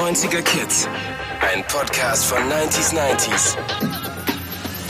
[0.00, 0.88] 90er Kids.
[1.42, 3.54] Ein Podcast von 90s 90s.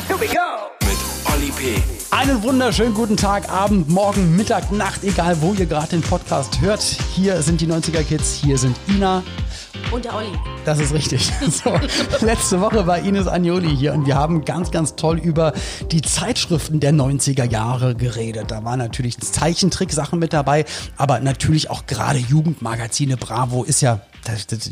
[0.07, 0.71] Here we go!
[0.87, 0.97] Mit
[1.35, 1.83] Olli P.
[2.13, 6.81] Einen wunderschönen guten Tag, Abend, Morgen, Mittag, Nacht, egal wo ihr gerade den Podcast hört.
[6.81, 9.25] Hier sind die 90er Kids, hier sind Ina.
[9.91, 10.31] Und der Olli.
[10.65, 11.29] Das ist richtig.
[11.51, 11.73] So,
[12.25, 15.53] letzte Woche war Ines Agnoli hier und wir haben ganz, ganz toll über
[15.91, 18.53] die Zeitschriften der 90er Jahre geredet.
[18.53, 20.67] Da waren natürlich Zeichentricksachen mit dabei,
[20.97, 23.17] aber natürlich auch gerade Jugendmagazine.
[23.17, 24.71] Bravo ist ja das, das,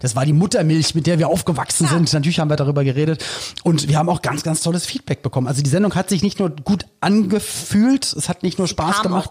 [0.00, 2.12] das, war die Muttermilch, mit der wir aufgewachsen sind.
[2.12, 3.24] Natürlich haben wir darüber geredet.
[3.62, 5.48] Und wir haben auch ganz, ganz tolles Feedback bekommen.
[5.48, 9.30] Also die Sendung hat sich nicht nur gut angefühlt, es hat nicht nur Spaß gemacht.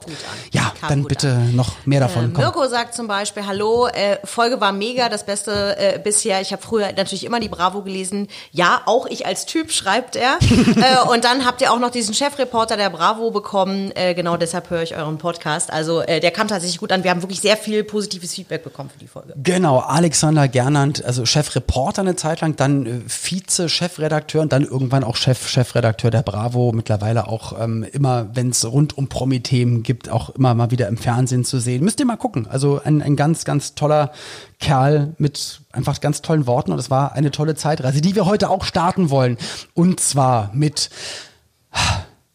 [0.51, 1.55] Ja, dann bitte an.
[1.55, 2.35] noch mehr davon.
[2.35, 6.41] Äh, Mirko sagt zum Beispiel, hallo, äh, Folge war mega, das Beste äh, bisher.
[6.41, 8.27] Ich habe früher natürlich immer die Bravo gelesen.
[8.51, 10.37] Ja, auch ich als Typ, schreibt er.
[10.41, 13.91] äh, und dann habt ihr auch noch diesen Chefreporter der Bravo bekommen.
[13.95, 15.71] Äh, genau deshalb höre ich euren Podcast.
[15.71, 17.03] Also äh, der kam tatsächlich gut an.
[17.03, 19.33] Wir haben wirklich sehr viel positives Feedback bekommen für die Folge.
[19.35, 25.15] Genau, Alexander Gernand, also Chefreporter eine Zeit lang, dann äh, Vize-Chefredakteur und dann irgendwann auch
[25.15, 26.71] Chef, Chefredakteur der Bravo.
[26.71, 30.97] Mittlerweile auch ähm, immer, wenn es rund um Promi-Themen gibt, auch immer mal wieder im
[30.97, 31.83] Fernsehen zu sehen.
[31.83, 32.47] Müsst ihr mal gucken.
[32.47, 34.11] Also ein, ein ganz, ganz toller
[34.59, 38.49] Kerl mit einfach ganz tollen Worten und es war eine tolle Zeitreise, die wir heute
[38.49, 39.37] auch starten wollen.
[39.73, 40.89] Und zwar mit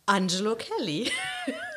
[0.06, 1.10] Angelo Kelly.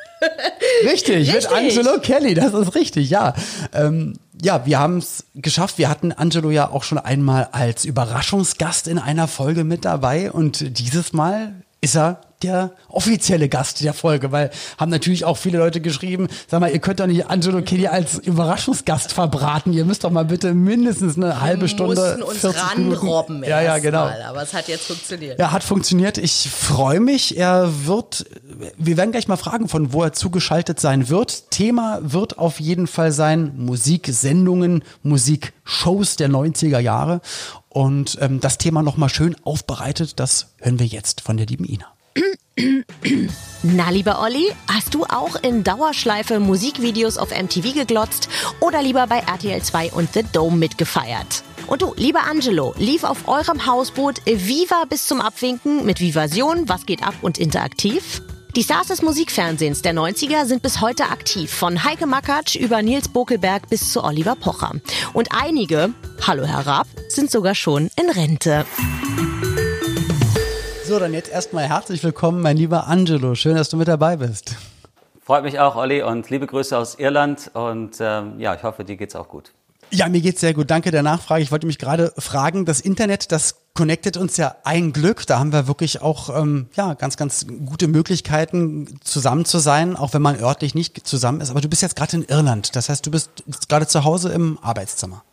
[0.86, 3.34] richtig, richtig, mit Angelo Kelly, das ist richtig, ja.
[3.74, 5.78] Ähm, ja, wir haben es geschafft.
[5.78, 10.80] Wir hatten Angelo ja auch schon einmal als Überraschungsgast in einer Folge mit dabei und
[10.80, 15.82] dieses Mal ist er der offizielle Gast der Folge, weil haben natürlich auch viele Leute
[15.82, 19.74] geschrieben, sag mal, ihr könnt doch nicht Angelo Kelly als Überraschungsgast verbraten.
[19.74, 22.18] Ihr müsst doch mal bitte mindestens eine Wir halbe Stunde.
[22.18, 23.44] Wir mussten uns ranrobben.
[23.44, 24.06] Ja, ja, genau.
[24.06, 25.40] Mal, aber es hat jetzt funktioniert.
[25.40, 26.18] Ja, hat funktioniert.
[26.18, 27.38] Ich freue mich.
[27.38, 28.26] Er wird,
[28.78, 31.52] wir werden gleich mal fragen, von wo er zugeschaltet sein wird.
[31.52, 37.22] Thema wird auf jeden Fall sein Musiksendungen, Musikshows der 90er Jahre.
[37.70, 41.91] Und ähm, das Thema nochmal schön aufbereitet, das hören wir jetzt von der lieben Ina.
[43.64, 48.28] Na, lieber Olli, hast du auch in Dauerschleife Musikvideos auf MTV geglotzt
[48.60, 51.44] oder lieber bei RTL 2 und The Dome mitgefeiert?
[51.68, 56.86] Und du, lieber Angelo, lief auf eurem Hausboot Viva bis zum Abwinken mit Vivasion, Was
[56.86, 58.22] geht ab und interaktiv?
[58.56, 63.08] Die Stars des Musikfernsehens der 90er sind bis heute aktiv, von Heike Makatsch über Nils
[63.08, 64.74] Bokelberg bis zu Oliver Pocher.
[65.14, 65.94] Und einige,
[66.28, 68.66] hallo Herr Raab, sind sogar schon in Rente.
[70.92, 73.34] So, dann jetzt erstmal herzlich willkommen, mein lieber Angelo.
[73.34, 74.58] Schön, dass du mit dabei bist.
[75.24, 77.50] Freut mich auch, Olli, und liebe Grüße aus Irland.
[77.54, 79.54] Und ähm, ja, ich hoffe, dir geht's auch gut.
[79.90, 80.70] Ja, mir geht's sehr gut.
[80.70, 81.44] Danke der Nachfrage.
[81.44, 85.26] Ich wollte mich gerade fragen, das Internet, das connectet uns ja ein Glück.
[85.26, 90.14] Da haben wir wirklich auch ähm, ja ganz, ganz gute Möglichkeiten, zusammen zu sein, auch
[90.14, 91.52] wenn man örtlich nicht zusammen ist.
[91.52, 92.76] Aber du bist jetzt gerade in Irland.
[92.76, 93.30] Das heißt, du bist
[93.70, 95.24] gerade zu Hause im Arbeitszimmer.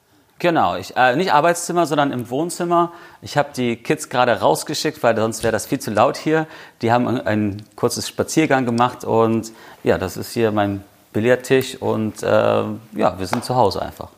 [0.41, 2.93] Genau, ich, äh, nicht Arbeitszimmer, sondern im Wohnzimmer.
[3.23, 6.47] Ich habe die Kids gerade rausgeschickt, weil sonst wäre das viel zu laut hier.
[6.81, 9.51] Die haben ein, ein kurzes Spaziergang gemacht und
[9.83, 14.11] ja, das ist hier mein Billardtisch und äh, ja, wir sind zu Hause einfach.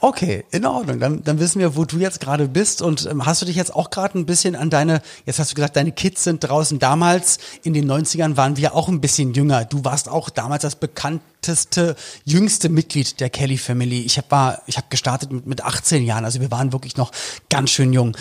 [0.00, 1.00] Okay, in Ordnung.
[1.00, 2.82] Dann, dann wissen wir, wo du jetzt gerade bist.
[2.82, 5.54] Und ähm, hast du dich jetzt auch gerade ein bisschen an deine, jetzt hast du
[5.54, 6.78] gesagt, deine Kids sind draußen.
[6.78, 9.64] Damals in den 90ern waren wir auch ein bisschen jünger.
[9.64, 14.02] Du warst auch damals das bekannteste, jüngste Mitglied der Kelly Family.
[14.02, 17.12] Ich habe ich hab gestartet mit, mit 18 Jahren, also wir waren wirklich noch
[17.48, 18.16] ganz schön jung.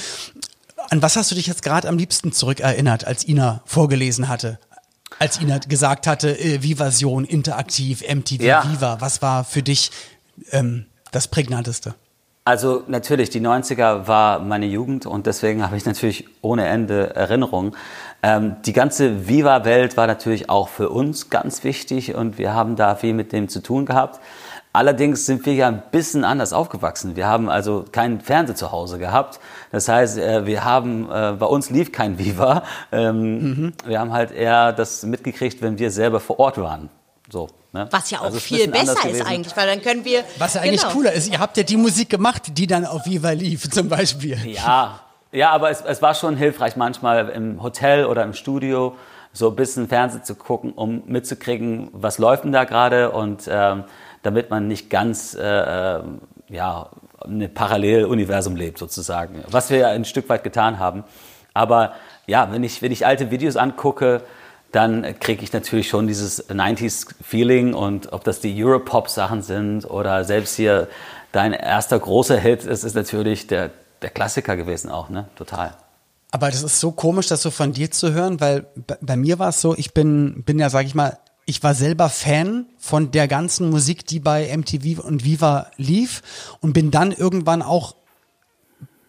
[0.90, 4.60] An was hast du dich jetzt gerade am liebsten zurückerinnert, als Ina vorgelesen hatte?
[5.20, 8.72] Als Ina gesagt hatte, äh, Vivasion, interaktiv, MTV, ja.
[8.72, 9.92] Viva, was war für dich
[10.52, 11.96] ähm, das Prägnanteste?
[12.48, 17.76] Also natürlich, die 90er war meine Jugend und deswegen habe ich natürlich ohne Ende Erinnerungen.
[18.22, 22.94] Ähm, die ganze Viva-Welt war natürlich auch für uns ganz wichtig und wir haben da
[22.96, 24.20] viel mit dem zu tun gehabt.
[24.74, 27.16] Allerdings sind wir ja ein bisschen anders aufgewachsen.
[27.16, 29.40] Wir haben also keinen Fernseher zu Hause gehabt.
[29.72, 32.62] Das heißt, äh, wir haben, äh, bei uns lief kein Viva.
[32.92, 33.74] Ähm, mhm.
[33.88, 36.90] Wir haben halt eher das mitgekriegt, wenn wir selber vor Ort waren.
[37.32, 37.48] So.
[37.76, 37.90] Ne?
[37.92, 40.24] Was ja auch also viel besser ist eigentlich, weil dann können wir.
[40.38, 40.94] Was ja eigentlich genau.
[40.94, 44.38] cooler ist, ihr habt ja die Musik gemacht, die dann auf Viva lief, zum Beispiel.
[44.46, 45.02] Ja,
[45.34, 48.96] ja, aber es, es war schon hilfreich, manchmal im Hotel oder im Studio
[49.34, 53.84] so ein bisschen Fernsehen zu gucken, um mitzukriegen, was läuft denn da gerade und ähm,
[54.24, 56.02] damit man nicht ganz äh, äh
[56.48, 56.90] ja
[57.26, 61.04] ein Paralleluniversum lebt sozusagen, was wir ja ein Stück weit getan haben.
[61.54, 61.94] Aber
[62.26, 64.22] ja, wenn ich wenn ich alte Videos angucke,
[64.76, 70.56] dann kriege ich natürlich schon dieses 90s-Feeling und ob das die Europop-Sachen sind oder selbst
[70.56, 70.90] hier
[71.32, 75.28] dein erster großer Hit ist, ist natürlich der, der Klassiker gewesen auch, ne?
[75.36, 75.76] Total.
[76.32, 78.68] Aber das ist so komisch, das so von dir zu hören, weil
[79.00, 82.10] bei mir war es so, ich bin, bin ja, sag ich mal, ich war selber
[82.10, 87.62] Fan von der ganzen Musik, die bei MTV und Viva lief und bin dann irgendwann
[87.62, 87.96] auch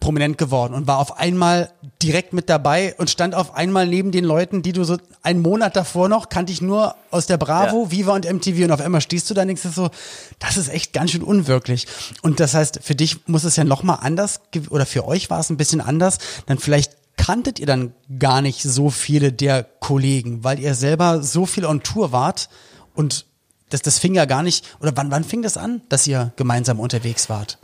[0.06, 4.24] prominent geworden und war auf einmal direkt mit dabei und stand auf einmal neben den
[4.24, 7.90] Leuten, die du so einen Monat davor noch kannte ich nur aus der Bravo, ja.
[7.90, 9.90] Viva und MTV und auf einmal stehst du da und denkst so,
[10.38, 11.88] das ist echt ganz schön unwirklich.
[12.22, 15.50] Und das heißt, für dich muss es ja nochmal anders oder für euch war es
[15.50, 20.60] ein bisschen anders, dann vielleicht kanntet ihr dann gar nicht so viele der Kollegen, weil
[20.60, 22.48] ihr selber so viel on Tour wart
[22.94, 23.26] und
[23.70, 26.78] das, das fing ja gar nicht, oder wann, wann fing das an, dass ihr gemeinsam
[26.78, 27.58] unterwegs wart?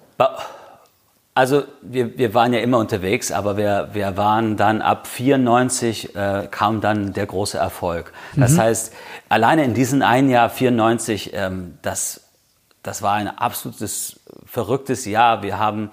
[1.35, 6.49] Also wir, wir waren ja immer unterwegs, aber wir, wir waren dann ab 94 äh,
[6.51, 8.13] kam dann der große Erfolg.
[8.37, 8.59] Das mhm.
[8.59, 8.93] heißt,
[9.31, 12.29] alleine in diesem einen Jahr 94, ähm, das,
[12.83, 15.43] das war ein absolutes verrücktes Jahr.
[15.43, 15.91] Wir haben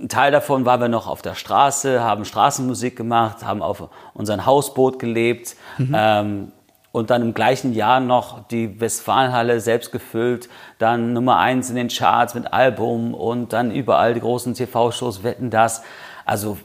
[0.00, 4.46] ein Teil davon waren wir noch auf der Straße, haben Straßenmusik gemacht, haben auf unserem
[4.46, 5.56] Hausboot gelebt.
[5.78, 5.94] Mhm.
[5.94, 6.52] Ähm,
[6.92, 10.48] und dann im gleichen Jahr noch die Westfalenhalle selbst gefüllt,
[10.78, 15.50] dann Nummer eins in den Charts mit Album und dann überall die großen TV-Shows wetten
[15.50, 15.82] das.
[16.24, 16.58] Also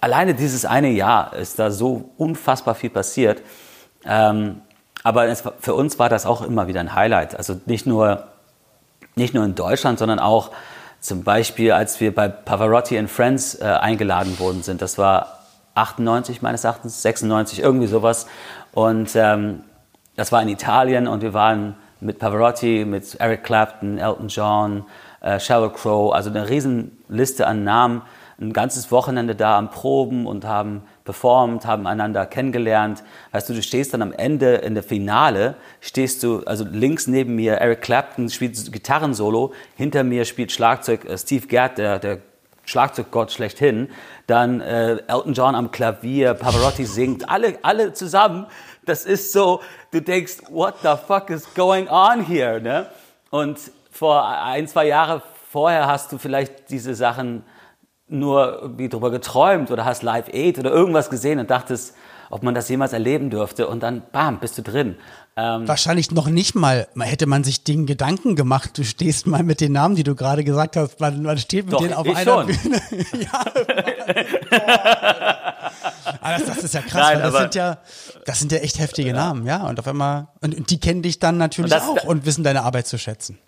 [0.00, 3.42] alleine dieses eine Jahr ist da so unfassbar viel passiert.
[4.04, 4.62] Ähm,
[5.02, 7.36] aber es, für uns war das auch immer wieder ein Highlight.
[7.36, 8.24] Also nicht nur,
[9.14, 10.50] nicht nur in Deutschland, sondern auch
[11.00, 14.82] zum Beispiel, als wir bei Pavarotti and Friends äh, eingeladen worden sind.
[14.82, 15.36] Das war
[15.76, 18.26] 98 meines Erachtens, 96, irgendwie sowas.
[18.76, 19.62] Und ähm,
[20.16, 24.84] das war in Italien und wir waren mit Pavarotti, mit Eric Clapton, Elton John,
[25.22, 28.02] äh, Sheryl Crow, also eine Riesenliste an Namen,
[28.38, 33.02] ein ganzes Wochenende da am Proben und haben performt, haben einander kennengelernt.
[33.32, 37.34] Weißt du, du stehst dann am Ende in der Finale, stehst du, also links neben
[37.34, 42.18] mir Eric Clapton spielt Gitarrensolo, hinter mir spielt Schlagzeug äh, Steve Gadd, der, der
[42.66, 43.88] Schlagzeuggott schlechthin,
[44.26, 48.46] dann äh, Elton John am Klavier, Pavarotti singt, alle, alle zusammen.
[48.84, 49.60] Das ist so,
[49.92, 52.60] du denkst, what the fuck is going on here?
[52.60, 52.86] Ne?
[53.30, 53.58] Und
[53.90, 57.44] vor ein, zwei Jahre vorher hast du vielleicht diese Sachen
[58.08, 61.96] nur irgendwie drüber geträumt oder hast Live Aid oder irgendwas gesehen und dachtest,
[62.30, 64.96] ob man das jemals erleben dürfte und dann, bam, bist du drin.
[65.38, 69.60] Ähm, Wahrscheinlich noch nicht mal, hätte man sich den Gedanken gemacht, du stehst mal mit
[69.60, 72.24] den Namen, die du gerade gesagt hast, man, man steht mit Doch, denen auf einer
[72.24, 72.46] schon.
[72.46, 72.80] Bühne.
[73.20, 73.44] ja.
[76.22, 77.78] aber das, das, ist ja krass, Nein, weil das sind ja,
[78.24, 79.14] das sind ja echt heftige ja.
[79.14, 79.66] Namen, ja.
[79.68, 82.42] Und auf einmal, und, und die kennen dich dann natürlich und das, auch und wissen
[82.42, 83.38] deine Arbeit zu schätzen.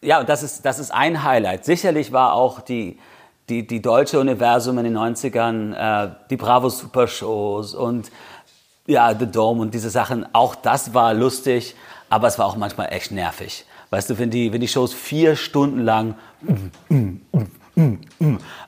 [0.00, 1.66] Ja, und das ist, das ist ein Highlight.
[1.66, 2.98] Sicherlich war auch die,
[3.50, 5.74] die, die deutsche Universum in den 90ern,
[6.06, 8.10] äh, die Bravo Super Shows und
[8.86, 11.74] ja, The Dome und diese Sachen, auch das war lustig,
[12.08, 13.64] aber es war auch manchmal echt nervig.
[13.90, 16.14] Weißt du, wenn die, wenn die Shows vier Stunden lang,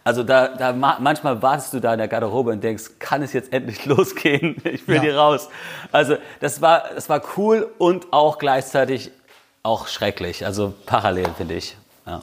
[0.04, 3.52] also da, da manchmal wartest du da in der Garderobe und denkst, kann es jetzt
[3.52, 4.56] endlich losgehen?
[4.64, 5.02] Ich will ja.
[5.02, 5.48] hier raus.
[5.92, 9.10] Also das war, das war cool und auch gleichzeitig
[9.62, 10.44] auch schrecklich.
[10.44, 11.76] Also parallel finde ich.
[12.06, 12.22] Ja.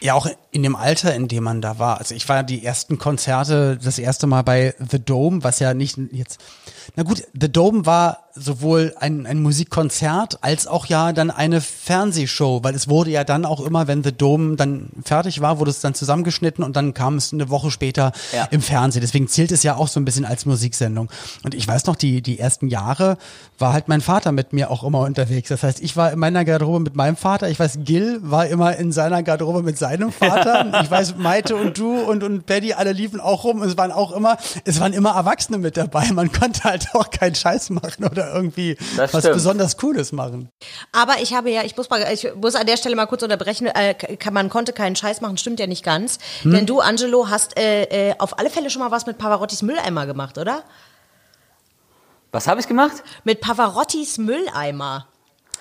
[0.00, 1.98] Ja, auch in dem Alter, in dem man da war.
[1.98, 5.98] Also ich war die ersten Konzerte das erste Mal bei The Dome, was ja nicht
[6.12, 6.38] jetzt.
[6.94, 12.60] Na gut, The Dome war sowohl ein, ein Musikkonzert als auch ja dann eine Fernsehshow,
[12.62, 15.80] weil es wurde ja dann auch immer, wenn The Dome dann fertig war, wurde es
[15.80, 18.44] dann zusammengeschnitten und dann kam es eine Woche später ja.
[18.50, 19.00] im Fernsehen.
[19.00, 21.10] Deswegen zählt es ja auch so ein bisschen als Musiksendung.
[21.42, 23.18] Und ich weiß noch, die, die ersten Jahre
[23.58, 25.48] war halt mein Vater mit mir auch immer unterwegs.
[25.48, 27.48] Das heißt, ich war in meiner Garderobe mit meinem Vater.
[27.48, 30.80] Ich weiß, Gil war immer in seiner Garderobe mit seinem Vater.
[30.82, 33.62] ich weiß, Maite und du und, und Betty alle liefen auch rum.
[33.62, 36.10] Es waren auch immer, es waren immer Erwachsene mit dabei.
[36.12, 39.34] Man konnte halt auch keinen Scheiß machen oder irgendwie das was stimmt.
[39.34, 40.48] besonders Cooles machen.
[40.92, 43.66] Aber ich habe ja, ich muss, mal, ich muss an der Stelle mal kurz unterbrechen,
[43.66, 43.94] äh,
[44.30, 46.18] man konnte keinen Scheiß machen, stimmt ja nicht ganz.
[46.42, 46.52] Hm?
[46.52, 50.06] Denn du, Angelo, hast äh, äh, auf alle Fälle schon mal was mit Pavarottis Mülleimer
[50.06, 50.62] gemacht, oder?
[52.32, 53.04] Was habe ich gemacht?
[53.22, 55.06] Mit Pavarottis Mülleimer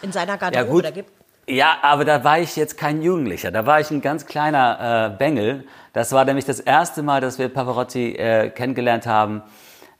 [0.02, 0.84] in seiner Garderobe.
[0.84, 1.06] Ja, gut.
[1.48, 5.18] Ja, aber da war ich jetzt kein Jugendlicher, da war ich ein ganz kleiner äh,
[5.18, 5.66] Bengel.
[5.92, 9.44] Das war nämlich das erste Mal, dass wir Pavarotti äh, kennengelernt haben.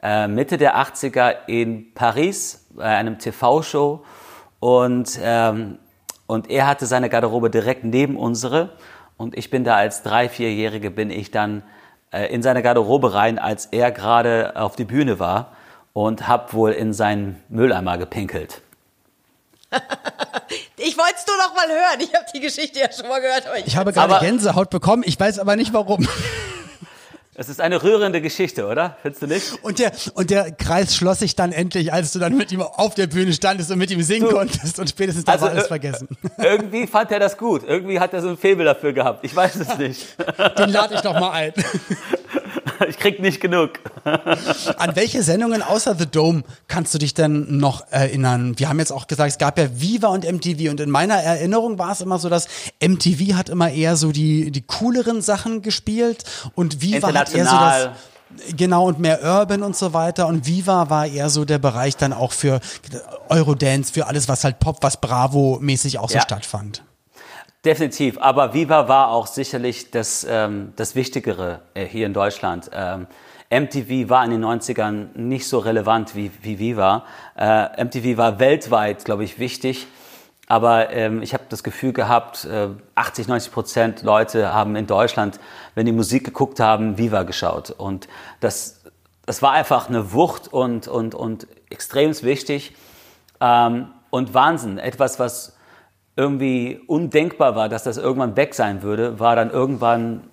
[0.02, 4.06] Äh, Mitte der 80er in Paris bei einem TV-Show
[4.62, 5.80] und, ähm,
[6.28, 8.70] und er hatte seine Garderobe direkt neben unsere
[9.18, 11.64] und ich bin da als drei, vierjährige bin ich dann
[12.12, 15.52] äh, in seine Garderobe rein, als er gerade auf die Bühne war
[15.92, 18.62] und hab wohl in seinen Mülleimer gepinkelt.
[20.86, 22.00] Ich wollte es nur noch mal hören.
[22.00, 23.44] Ich habe die Geschichte ja schon mal gehört.
[23.60, 25.04] ich, ich habe gerade Gänsehaut bekommen.
[25.06, 26.08] Ich weiß aber nicht warum.
[27.36, 28.96] Es ist eine rührende Geschichte, oder?
[29.02, 29.64] Findest du nicht?
[29.64, 32.94] Und der, und der Kreis schloss sich dann endlich, als du dann mit ihm auf
[32.94, 35.66] der Bühne standest und mit ihm singen du, konntest und spätestens da also, war alles
[35.66, 36.08] vergessen.
[36.38, 37.64] Irgendwie fand er das gut.
[37.68, 39.26] Irgendwie hat er so ein Faible dafür gehabt.
[39.26, 40.06] Ich weiß es nicht.
[40.60, 41.54] Den lade ich doch mal ein.
[42.90, 43.72] ich krieg nicht genug.
[44.04, 48.58] An welche Sendungen außer The Dome kannst du dich denn noch erinnern?
[48.58, 51.80] Wir haben jetzt auch gesagt, es gab ja Viva und MTV und in meiner Erinnerung
[51.80, 52.48] war es immer so, dass
[52.82, 56.24] MTV hat immer eher so die, die cooleren Sachen gespielt
[56.56, 57.90] und Viva hat eher so das
[58.56, 60.28] Genau, und mehr Urban und so weiter.
[60.28, 62.62] Und Viva war eher so der Bereich dann auch für
[63.30, 66.22] Eurodance, für alles, was halt Pop, was Bravo-mäßig auch so ja.
[66.22, 66.84] stattfand.
[67.66, 72.70] Definitiv, aber Viva war auch sicherlich das, ähm, das Wichtigere äh, hier in Deutschland.
[72.74, 73.08] Ähm,
[73.50, 77.06] MTV war in den 90ern nicht so relevant wie, wie Viva.
[77.38, 79.88] Äh, MTV war weltweit, glaube ich, wichtig.
[80.48, 85.40] Aber ähm, ich habe das Gefühl gehabt, äh, 80, 90 Prozent Leute haben in Deutschland,
[85.74, 87.72] wenn die Musik geguckt haben, Viva geschaut.
[87.72, 88.10] Und
[88.42, 88.82] das,
[89.26, 92.76] das war einfach eine Wucht und, und, und extrem wichtig.
[93.40, 95.53] Ähm, und Wahnsinn, etwas, was
[96.16, 100.24] irgendwie undenkbar war, dass das irgendwann weg sein würde, war dann irgendwann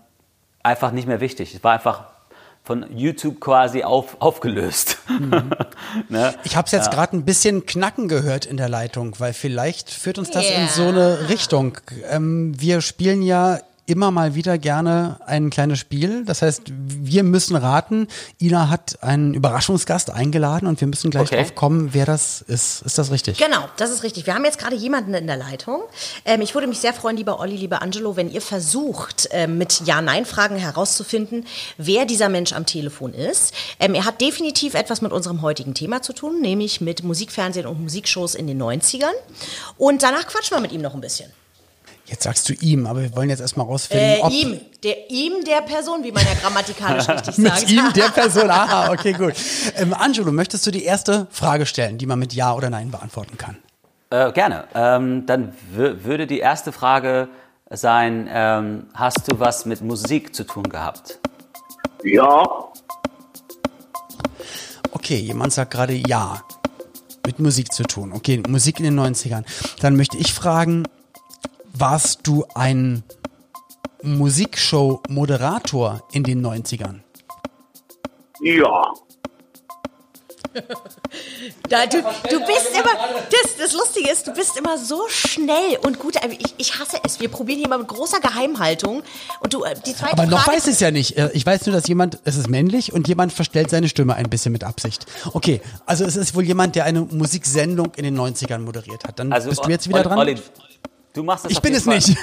[0.62, 1.54] einfach nicht mehr wichtig.
[1.54, 2.04] Es war einfach
[2.62, 4.98] von YouTube quasi auf, aufgelöst.
[5.08, 5.50] Mhm.
[6.08, 6.34] ne?
[6.44, 6.92] Ich habe es jetzt ja.
[6.92, 10.60] gerade ein bisschen knacken gehört in der Leitung, weil vielleicht führt uns das yeah.
[10.60, 11.78] in so eine Richtung.
[12.10, 13.58] Ähm, wir spielen ja
[13.90, 16.24] immer mal wieder gerne ein kleines Spiel.
[16.24, 18.06] Das heißt, wir müssen raten.
[18.40, 21.42] Ina hat einen Überraschungsgast eingeladen und wir müssen gleich okay.
[21.42, 22.82] drauf kommen, wer das ist.
[22.82, 23.38] Ist das richtig?
[23.38, 24.26] Genau, das ist richtig.
[24.26, 25.82] Wir haben jetzt gerade jemanden in der Leitung.
[26.24, 29.82] Ähm, ich würde mich sehr freuen, lieber Olli, lieber Angelo, wenn ihr versucht, ähm, mit
[29.84, 31.44] Ja-Nein-Fragen herauszufinden,
[31.76, 33.52] wer dieser Mensch am Telefon ist.
[33.80, 37.80] Ähm, er hat definitiv etwas mit unserem heutigen Thema zu tun, nämlich mit Musikfernsehen und
[37.80, 39.10] Musikshows in den 90ern.
[39.76, 41.30] Und danach quatschen wir mit ihm noch ein bisschen.
[42.10, 45.44] Jetzt sagst du ihm, aber wir wollen jetzt erstmal rausfinden, äh, ob ihm, der ihm
[45.44, 47.60] der Person, wie man ja grammatikalisch richtig sagt.
[47.60, 48.50] mit ihm der Person.
[48.50, 49.34] Aha, okay, gut.
[49.76, 53.38] Ähm, Angelo, möchtest du die erste Frage stellen, die man mit Ja oder Nein beantworten
[53.38, 53.56] kann?
[54.10, 54.64] Äh, gerne.
[54.74, 57.28] Ähm, dann würde die erste Frage
[57.70, 61.20] sein: ähm, Hast du was mit Musik zu tun gehabt?
[62.02, 62.42] Ja.
[64.90, 66.42] Okay, jemand sagt gerade Ja.
[67.24, 68.12] Mit Musik zu tun.
[68.12, 69.44] Okay, Musik in den 90ern.
[69.80, 70.88] Dann möchte ich fragen,
[71.80, 73.02] warst du ein
[74.02, 77.00] Musikshow-Moderator in den 90ern?
[78.42, 78.92] Ja.
[81.68, 82.90] Da, du, du bist immer,
[83.30, 86.16] das, das Lustige ist, du bist immer so schnell und gut.
[86.28, 87.20] Ich, ich hasse es.
[87.20, 89.04] Wir probieren hier mal mit großer Geheimhaltung.
[89.40, 91.16] Und du, äh, die zweite Aber noch Frage weiß ich es ja nicht.
[91.16, 94.28] Äh, ich weiß nur, dass jemand, es ist männlich und jemand verstellt seine Stimme ein
[94.28, 95.06] bisschen mit Absicht.
[95.32, 99.20] Okay, also es ist wohl jemand, der eine Musiksendung in den 90ern moderiert hat.
[99.20, 100.18] Dann also, bist du jetzt wieder dran.
[100.18, 100.36] Olli,
[101.12, 101.96] Du machst das ich bin es Fall.
[101.96, 102.16] nicht.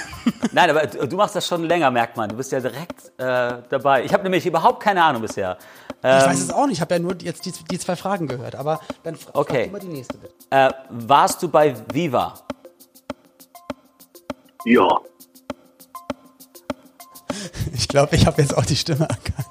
[0.52, 2.30] Nein, aber du machst das schon länger, merkt man.
[2.30, 4.04] Du bist ja direkt äh, dabei.
[4.04, 5.58] Ich habe nämlich überhaupt keine Ahnung bisher.
[6.02, 6.76] Ähm, ich weiß es auch nicht.
[6.76, 8.54] Ich habe ja nur jetzt die, die, zwei Fragen gehört.
[8.54, 9.64] Aber dann fra okay.
[9.64, 10.34] frag mal die nächste bitte.
[10.50, 12.34] Äh, warst du bei Viva?
[14.64, 14.88] Ja.
[17.72, 19.46] Ich glaube, ich habe jetzt auch die Stimme erkannt.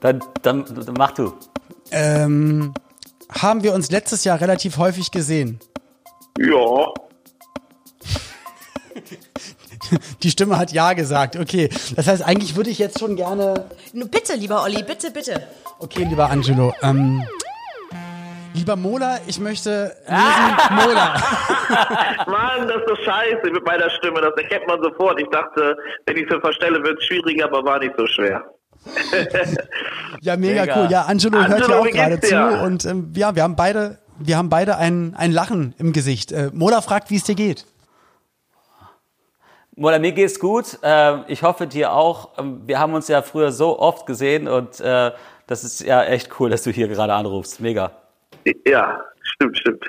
[0.00, 1.32] Dann, dann, dann mach du.
[1.90, 2.74] Ähm,
[3.30, 5.58] haben wir uns letztes Jahr relativ häufig gesehen?
[6.38, 6.92] Ja.
[10.22, 11.36] Die Stimme hat Ja gesagt.
[11.36, 11.68] Okay.
[11.96, 13.66] Das heißt, eigentlich würde ich jetzt schon gerne.
[13.92, 15.42] Bitte, lieber Olli, bitte, bitte.
[15.78, 16.72] Okay, lieber Angelo.
[16.82, 17.22] Ähm,
[18.54, 21.14] lieber Mola, ich möchte lesen Mola.
[22.26, 24.20] Mann, das ist so scheiße mit meiner Stimme.
[24.20, 25.20] Das erkennt man sofort.
[25.20, 28.42] Ich dachte, wenn ich es verstelle, wird es schwieriger, aber war nicht so schwer.
[30.20, 30.90] ja, mega, mega, cool.
[30.90, 32.64] Ja, Angelo, Angelo hört ja auch gerade zu.
[32.64, 36.32] Und ähm, ja, wir haben beide, wir haben beide ein, ein Lachen im Gesicht.
[36.32, 37.64] Äh, Mola fragt, wie es dir geht.
[39.76, 40.78] Mola, mir geht's gut.
[40.84, 42.38] Äh, ich hoffe dir auch.
[42.38, 45.10] Ähm, wir haben uns ja früher so oft gesehen und äh,
[45.48, 47.60] das ist ja echt cool, dass du hier gerade anrufst.
[47.60, 47.90] Mega.
[48.66, 49.84] Ja, stimmt, stimmt.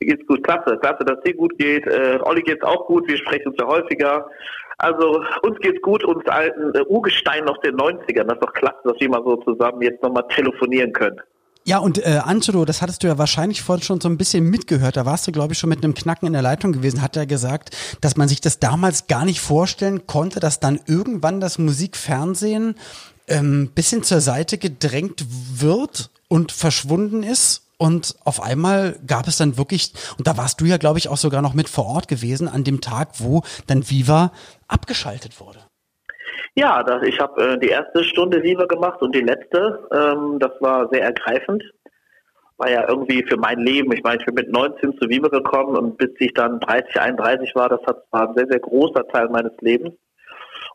[0.00, 0.42] Mir geht's gut.
[0.42, 1.86] Klasse, klasse, dass dir gut geht.
[1.86, 3.06] Äh, Olli geht's auch gut.
[3.06, 4.26] Wir sprechen uns ja häufiger.
[4.78, 8.24] Also uns geht's gut, uns alten äh, Urgesteinen aus den 90ern.
[8.24, 11.20] Das ist doch klasse, dass wir mal so zusammen jetzt nochmal telefonieren können.
[11.66, 14.98] Ja, und äh, Angelo, das hattest du ja wahrscheinlich vorhin schon so ein bisschen mitgehört.
[14.98, 17.00] Da warst du, glaube ich, schon mit einem Knacken in der Leitung gewesen.
[17.00, 21.40] Hat er gesagt, dass man sich das damals gar nicht vorstellen konnte, dass dann irgendwann
[21.40, 22.74] das Musikfernsehen
[23.28, 27.62] ähm, bisschen zur Seite gedrängt wird und verschwunden ist.
[27.78, 31.16] Und auf einmal gab es dann wirklich, und da warst du ja, glaube ich, auch
[31.16, 34.32] sogar noch mit vor Ort gewesen, an dem Tag, wo dann Viva
[34.68, 35.60] abgeschaltet wurde.
[36.56, 39.88] Ja, das, ich habe äh, die erste Stunde Viva gemacht und die letzte.
[39.92, 41.64] Ähm, das war sehr ergreifend.
[42.58, 45.76] War ja irgendwie für mein Leben, ich meine, ich bin mit 19 zu Viva gekommen
[45.76, 49.28] und bis ich dann 30, 31 war, das hat, war ein sehr, sehr großer Teil
[49.30, 49.94] meines Lebens.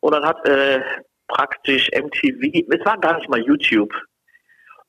[0.01, 0.81] Und dann hat äh,
[1.29, 3.93] praktisch MTV, es war gar nicht mal YouTube,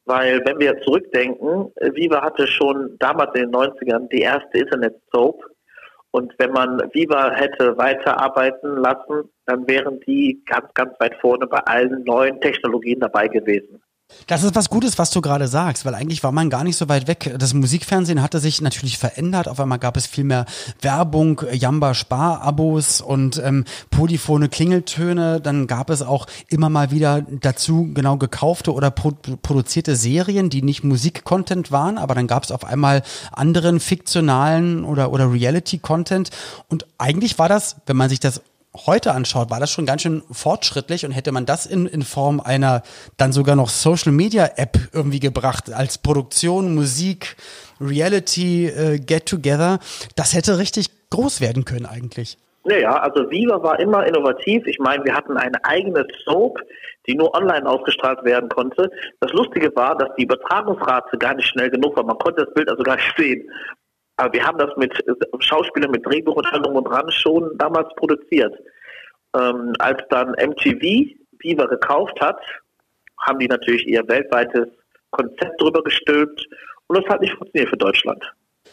[0.07, 5.50] weil wenn wir zurückdenken, Viva hatte schon damals in den 90ern die erste Internet-Soap
[6.13, 11.59] Und wenn man Viva hätte weiterarbeiten lassen, dann wären die ganz, ganz weit vorne bei
[11.59, 13.81] allen neuen Technologien dabei gewesen.
[14.27, 16.89] Das ist was Gutes, was du gerade sagst, weil eigentlich war man gar nicht so
[16.89, 17.35] weit weg.
[17.39, 19.49] Das Musikfernsehen hatte sich natürlich verändert.
[19.49, 20.47] Auf einmal gab es viel mehr
[20.81, 25.41] Werbung, Jamba Spar-Abos und ähm, polyphone Klingeltöne.
[25.41, 29.13] Dann gab es auch immer mal wieder dazu genau gekaufte oder pro
[29.43, 33.03] produzierte Serien, die nicht Musik-Content waren, aber dann gab es auf einmal
[33.33, 36.31] anderen fiktionalen oder, oder Reality-Content.
[36.69, 38.43] Und eigentlich war das, wenn man sich das
[38.75, 42.41] heute anschaut, war das schon ganz schön fortschrittlich und hätte man das in, in Form
[42.41, 42.83] einer
[43.17, 47.37] dann sogar noch Social Media App irgendwie gebracht als Produktion, Musik,
[47.81, 49.79] Reality, äh, Get Together,
[50.17, 52.39] das hätte richtig groß werden können eigentlich.
[52.65, 54.67] Naja, also Viva war immer innovativ.
[54.67, 56.61] Ich meine, wir hatten eine eigene Soap,
[57.07, 58.91] die nur online ausgestrahlt werden konnte.
[59.21, 62.05] Das Lustige war, dass die Übertragungsrate gar nicht schnell genug war.
[62.05, 63.51] Man konnte das Bild also gar nicht sehen.
[64.21, 67.89] Aber wir haben das mit äh, Schauspielern, mit Drehbuch und allem und dran schon damals
[67.97, 68.55] produziert.
[69.35, 72.39] Ähm, als dann MTV Viva gekauft hat,
[73.19, 74.69] haben die natürlich ihr weltweites
[75.11, 76.47] Konzept drüber gestülpt
[76.89, 78.23] und das hat nicht funktioniert für Deutschland.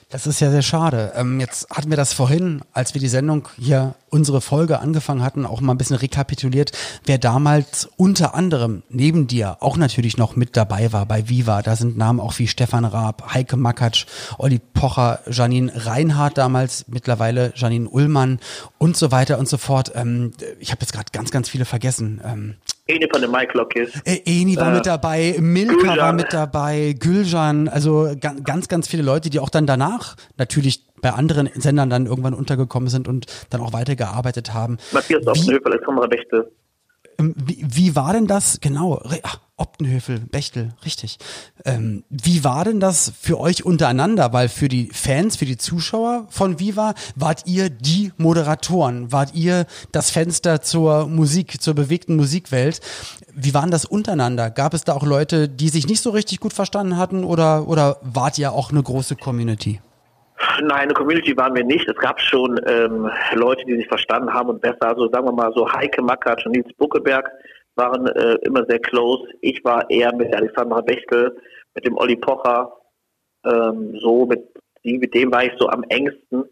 [0.10, 1.12] Das ist ja sehr schade.
[1.18, 5.46] Ähm, jetzt hatten wir das vorhin, als wir die Sendung hier, unsere Folge angefangen hatten,
[5.46, 6.72] auch mal ein bisschen rekapituliert,
[7.04, 11.62] wer damals unter anderem neben dir auch natürlich noch mit dabei war bei Viva.
[11.62, 14.06] Da sind Namen auch wie Stefan Raab, Heike Makatsch,
[14.38, 18.40] Olli Pocher, Janine Reinhardt damals, mittlerweile Janine Ullmann
[18.78, 19.92] und so weiter und so fort.
[19.94, 22.22] Ähm, ich habe jetzt gerade ganz, ganz viele vergessen.
[22.24, 22.56] Ähm,
[22.88, 23.94] Eni von den Mike Lockis.
[24.06, 25.98] Äh, Eni war äh, mit dabei, Milka Gülcan.
[25.98, 31.12] war mit dabei, Gülcan, also ganz, ganz viele Leute, die auch dann danach natürlich bei
[31.12, 34.78] anderen Sendern dann irgendwann untergekommen sind und dann auch weitergearbeitet haben.
[34.92, 36.52] Matthias Oppenhöfer, Alexandra Bechtel.
[37.20, 41.18] Ähm, wie, wie war denn das, genau, ach, Optenhöfel, Bechtel, richtig.
[41.66, 44.32] Ähm, wie war denn das für euch untereinander?
[44.32, 49.66] Weil für die Fans, für die Zuschauer von Viva, wart ihr die Moderatoren, wart ihr
[49.92, 52.82] das Fenster zur Musik, zur bewegten Musikwelt.
[53.34, 54.52] Wie waren das untereinander?
[54.52, 57.98] Gab es da auch Leute, die sich nicht so richtig gut verstanden hatten oder, oder
[58.04, 59.82] wart ihr auch eine große Community?
[60.62, 61.88] Nein, eine Community waren wir nicht.
[61.88, 64.90] Es gab schon ähm, Leute, die sich verstanden haben und besser.
[64.90, 67.28] Also sagen wir mal so Heike Mackert und Nils Buckeberg
[67.78, 69.28] waren äh, immer sehr close.
[69.42, 71.38] Ich war eher mit Alexandra Bechtel,
[71.76, 72.74] mit dem Olli Pocher,
[73.46, 74.44] ähm, so mit,
[74.84, 76.46] mit dem war ich so am engsten.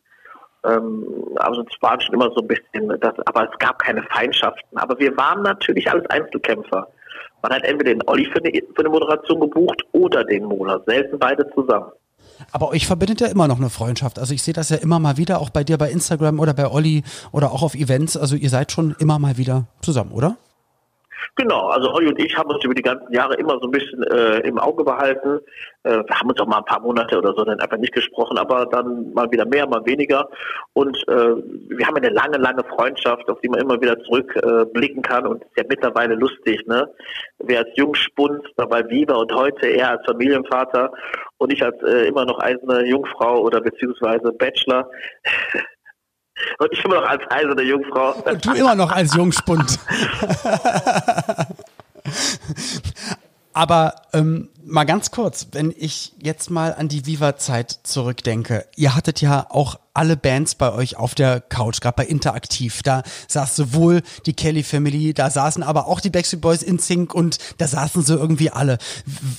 [0.65, 4.78] Ähm, also es war schon immer so ein bisschen, das, aber es gab keine Feindschaften.
[4.78, 6.88] Aber wir waren natürlich alles Einzelkämpfer.
[7.41, 10.82] Man hat entweder den Olli für eine, für eine Moderation gebucht oder den Mola.
[10.86, 11.91] Selten beide zusammen.
[12.52, 14.19] Aber euch verbindet ja immer noch eine Freundschaft.
[14.19, 16.69] Also ich sehe das ja immer mal wieder, auch bei dir bei Instagram oder bei
[16.69, 18.17] Olli oder auch auf Events.
[18.17, 20.38] Also ihr seid schon immer mal wieder zusammen, oder?
[21.36, 24.04] Genau, also Olli und ich haben uns über die ganzen Jahre immer so ein bisschen
[24.04, 25.39] äh, im Auge behalten.
[25.84, 28.38] Äh, wir haben uns auch mal ein paar Monate oder so dann einfach nicht gesprochen,
[28.38, 30.30] aber dann mal wieder mehr, mal weniger.
[30.73, 31.36] Und äh,
[31.69, 35.58] wir haben eine lange, lange Freundschaft, auf die man immer wieder zurückblicken kann und ist
[35.58, 36.89] ja mittlerweile lustig, ne?
[37.39, 40.91] Wer als Jungspund dabei Viva und heute er als Familienvater
[41.38, 44.89] und ich als äh, immer noch eiserne Jungfrau oder beziehungsweise Bachelor.
[46.60, 48.13] Und ich immer noch als eiserne Jungfrau.
[48.13, 49.80] Und du immer noch als Jungspund.
[53.56, 58.65] Aber ähm, mal ganz kurz, wenn ich jetzt mal an die Viva-Zeit zurückdenke.
[58.76, 62.84] Ihr hattet ja auch alle Bands bei euch auf der Couch, gerade bei Interaktiv.
[62.84, 67.15] Da saß sowohl die Kelly Family, da saßen aber auch die Backstreet Boys in Sync
[67.15, 68.78] und da saßen so irgendwie alle.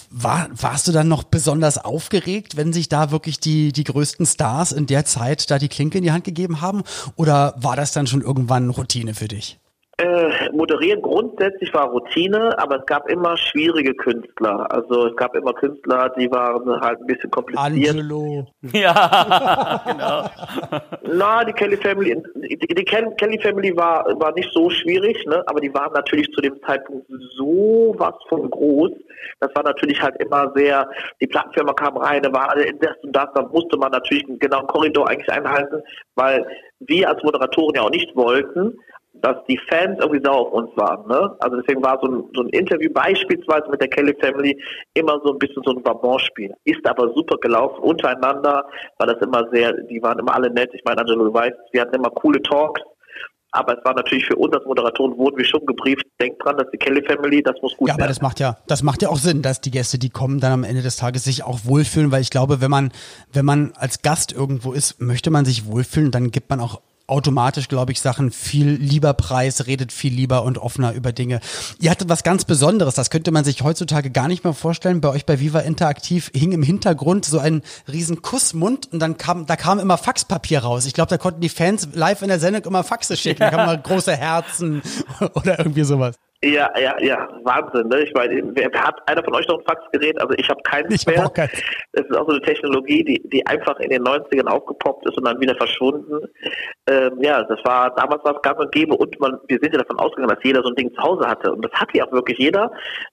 [0.09, 4.73] War, warst du dann noch besonders aufgeregt, wenn sich da wirklich die, die größten Stars
[4.73, 6.85] in der Zeit da die Klinke in die Hand gegeben haben?
[7.17, 9.59] Oder war das dann schon irgendwann Routine für dich?
[9.99, 14.71] Äh, moderieren grundsätzlich war Routine, aber es gab immer schwierige Künstler.
[14.71, 17.89] Also es gab immer Künstler, die waren halt ein bisschen kompliziert.
[17.89, 18.47] Angelo.
[18.73, 21.17] Ja, genau.
[21.17, 25.43] Na, die Kelly Family, die, die Kelly Family war, war nicht so schwierig, ne?
[25.47, 28.91] aber die waren natürlich zu dem Zeitpunkt so was von groß.
[29.41, 30.91] Das war natürlich halt immer sehr,
[31.23, 34.67] die Plattenfirma kam rein, da war das und das, da musste man natürlich einen genauen
[34.67, 35.83] Korridor eigentlich einhalten,
[36.17, 36.47] weil
[36.81, 38.79] wir als Moderatoren ja auch nicht wollten,
[39.23, 41.07] dass die Fans irgendwie sauer auf uns waren.
[41.09, 41.37] Ne?
[41.41, 44.61] Also deswegen war so ein, so ein Interview beispielsweise mit der Kelly Family
[44.95, 46.55] immer so ein bisschen so ein Babonspiel.
[46.65, 47.83] Ist aber super gelaufen.
[47.83, 48.67] Untereinander
[48.99, 50.71] war das immer sehr, die waren immer alle nett.
[50.75, 52.81] Ich meine, Angelo, du weißt, wir hatten immer coole Talks.
[53.53, 56.05] Aber es war natürlich für uns als Moderatoren wurden wir schon gebrieft.
[56.21, 58.01] Denkt dran, dass die Kelly Family, das muss gut ja, werden.
[58.01, 60.41] Ja, aber das macht ja, das macht ja auch Sinn, dass die Gäste, die kommen,
[60.41, 62.93] dann am Ende des Tages sich auch wohlfühlen, weil ich glaube, wenn man,
[63.33, 67.69] wenn man als Gast irgendwo ist, möchte man sich wohlfühlen, dann gibt man auch automatisch,
[67.69, 71.41] glaube ich, Sachen viel lieber preis, redet viel lieber und offener über Dinge.
[71.79, 75.01] Ihr hattet was ganz Besonderes, das könnte man sich heutzutage gar nicht mehr vorstellen.
[75.01, 79.47] Bei euch bei Viva Interaktiv hing im Hintergrund so ein riesen Kussmund und dann kam,
[79.47, 80.87] da kam immer Faxpapier raus.
[80.87, 83.41] Ich glaube, da konnten die Fans live in der Sendung immer Faxe schicken.
[83.41, 84.83] Da kam mal große Herzen
[85.35, 86.17] oder irgendwie sowas.
[86.47, 87.89] Ja, ja, ja, Wahnsinn.
[87.89, 88.03] Ne?
[88.03, 90.21] Ich meine, wer, hat einer von euch noch ein Faxgerät?
[90.21, 91.29] Also ich habe keins ich mehr.
[91.31, 91.51] Keins.
[91.93, 95.27] Das ist auch so eine Technologie, die, die einfach in den 90ern aufgepoppt ist und
[95.27, 96.21] dann wieder verschwunden.
[96.89, 99.81] Ähm, ja, das war damals war es gang und gäbe und man, wir sind ja
[99.81, 101.53] davon ausgegangen, dass jeder so ein Ding zu Hause hatte.
[101.53, 102.71] Und das hatte ja auch wirklich jeder.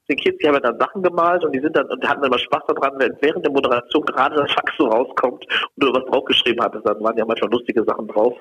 [0.10, 2.24] Die Kids, die haben ja dann Sachen gemalt und die sind dann und die hatten
[2.24, 6.06] immer Spaß daran, wenn während der Moderation gerade das Fax so rauskommt und du was
[6.12, 8.34] draufgeschrieben hattest, dann waren ja manchmal lustige Sachen drauf,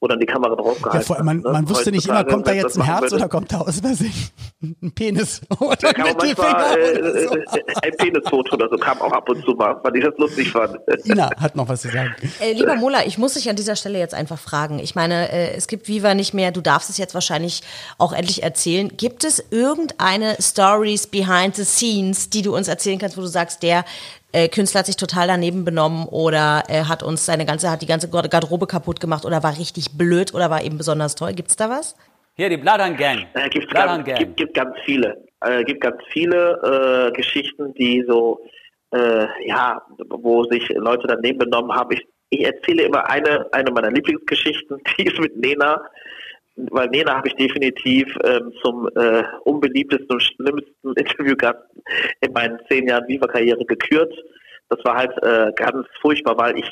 [0.00, 1.44] wo dann die Kamera draufgehalten ja, vor, man, hat.
[1.44, 1.52] Ne?
[1.52, 4.27] Man wusste nicht immer, kommt da jetzt ein Herz oder kommt da aus Versehen
[4.62, 7.36] ein Penis oder ein Mittelfinger äh, oder so.
[7.36, 10.50] Äh, ein Penisfoto oder so kam auch ab und zu mal, weil ich das lustig
[10.50, 10.78] fand.
[11.04, 12.14] Ina hat noch was zu sagen.
[12.40, 14.78] Äh, lieber Mola, ich muss dich an dieser Stelle jetzt einfach fragen.
[14.78, 17.62] Ich meine, äh, es gibt Viva nicht mehr, du darfst es jetzt wahrscheinlich
[17.98, 18.92] auch endlich erzählen.
[18.96, 23.62] Gibt es irgendeine Stories behind the scenes, die du uns erzählen kannst, wo du sagst,
[23.62, 23.84] der
[24.32, 27.86] äh, Künstler hat sich total daneben benommen oder er hat uns seine ganze, hat die
[27.86, 31.32] ganze Garderobe kaputt gemacht oder war richtig blöd oder war eben besonders toll.
[31.32, 31.94] Gibt's da was?
[32.38, 33.26] Hier, die Bloodhound Gang.
[33.34, 35.26] Äh, gibt ganz, gibt, gibt ganz viele.
[35.40, 38.38] Äh, gibt ganz viele äh, Geschichten, die so,
[38.94, 41.90] äh, ja, wo sich Leute daneben benommen haben.
[41.96, 45.82] Ich, ich erzähle immer eine, eine meiner Lieblingsgeschichten, die ist mit Nena,
[46.54, 51.58] weil Nena habe ich definitiv ähm, zum äh, unbeliebtesten und schlimmsten Interviewgast
[52.20, 54.14] in meinen zehn Jahren Viva-Karriere gekürt.
[54.68, 56.70] Das war halt äh, ganz furchtbar, weil ich,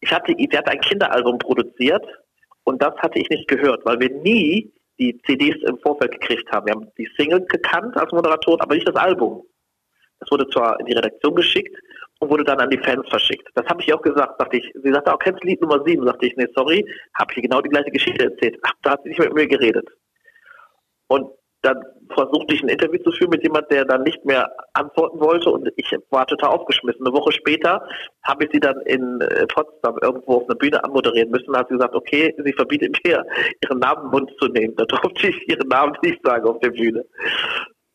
[0.00, 2.04] ich hatte, sie hat ein Kinderalbum produziert
[2.64, 6.66] und das hatte ich nicht gehört, weil wir nie die CDs im Vorfeld gekriegt haben.
[6.66, 9.42] Wir haben die Single gekannt als Moderatorin, aber nicht das Album.
[10.20, 11.76] Das wurde zwar in die Redaktion geschickt
[12.20, 13.48] und wurde dann an die Fans verschickt.
[13.54, 14.72] Das habe ich auch gesagt, dachte ich.
[14.82, 16.04] Sie sagte, auch kennst du Lied Nummer 7?
[16.06, 16.84] Sagte ich, nee, sorry,
[17.18, 18.58] habe ich genau die gleiche Geschichte erzählt.
[18.62, 19.88] Ach, da hat sie nicht mit mir geredet.
[21.08, 21.30] Und
[21.64, 21.82] dann
[22.14, 25.68] versuchte ich ein Interview zu führen mit jemand, der dann nicht mehr antworten wollte und
[25.76, 27.06] ich war total aufgeschmissen.
[27.06, 27.86] Eine Woche später
[28.22, 31.52] habe ich sie dann in äh, Potsdam irgendwo auf einer Bühne anmoderieren müssen.
[31.52, 33.24] Da hat sie gesagt, okay, sie verbietet mir,
[33.62, 34.74] ihren Namen im Mund zu nehmen.
[34.76, 37.04] Da durfte ich ihren Namen nicht sagen auf der Bühne.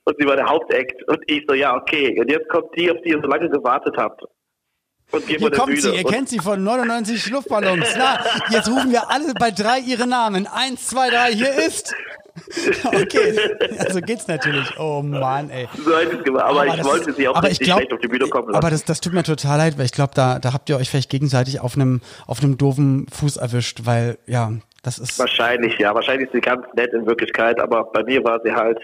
[0.06, 1.04] Und sie war der Hauptakt.
[1.08, 2.20] Und ich so, ja, okay.
[2.20, 4.24] Und jetzt kommt die, auf die ihr so lange gewartet habt.
[5.12, 5.82] Und Hier kommt Bühne.
[5.82, 7.96] sie, ihr und kennt sie von 99 Luftballons.
[7.98, 10.48] Na, jetzt rufen wir alle bei drei ihre Namen.
[10.48, 11.96] Eins, zwei, drei, hier ist
[12.86, 13.40] okay,
[13.80, 14.78] also geht's natürlich.
[14.80, 15.68] Oh Mann, ey.
[15.84, 18.28] So hätte ich gemacht, aber, aber ich wollte sie auch nicht schlecht auf die Bühne
[18.28, 18.58] kommen lassen.
[18.58, 20.90] Aber das, das tut mir total leid, weil ich glaube, da, da habt ihr euch
[20.90, 24.52] vielleicht gegenseitig auf einem, auf einem doofen Fuß erwischt, weil, ja,
[24.84, 25.20] das ist.
[25.20, 25.94] Wahrscheinlich, ja.
[25.94, 28.80] Wahrscheinlich ist sie ganz nett in Wirklichkeit, aber bei mir war sie halt,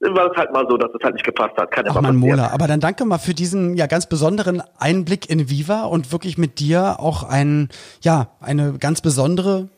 [0.00, 1.70] war es halt mal so, dass es halt nicht gepasst hat.
[1.70, 2.50] Kann Ach man, Mola.
[2.52, 6.60] Aber dann danke mal für diesen ja ganz besonderen Einblick in Viva und wirklich mit
[6.60, 7.68] dir auch ein,
[8.02, 9.68] ja, eine ganz besondere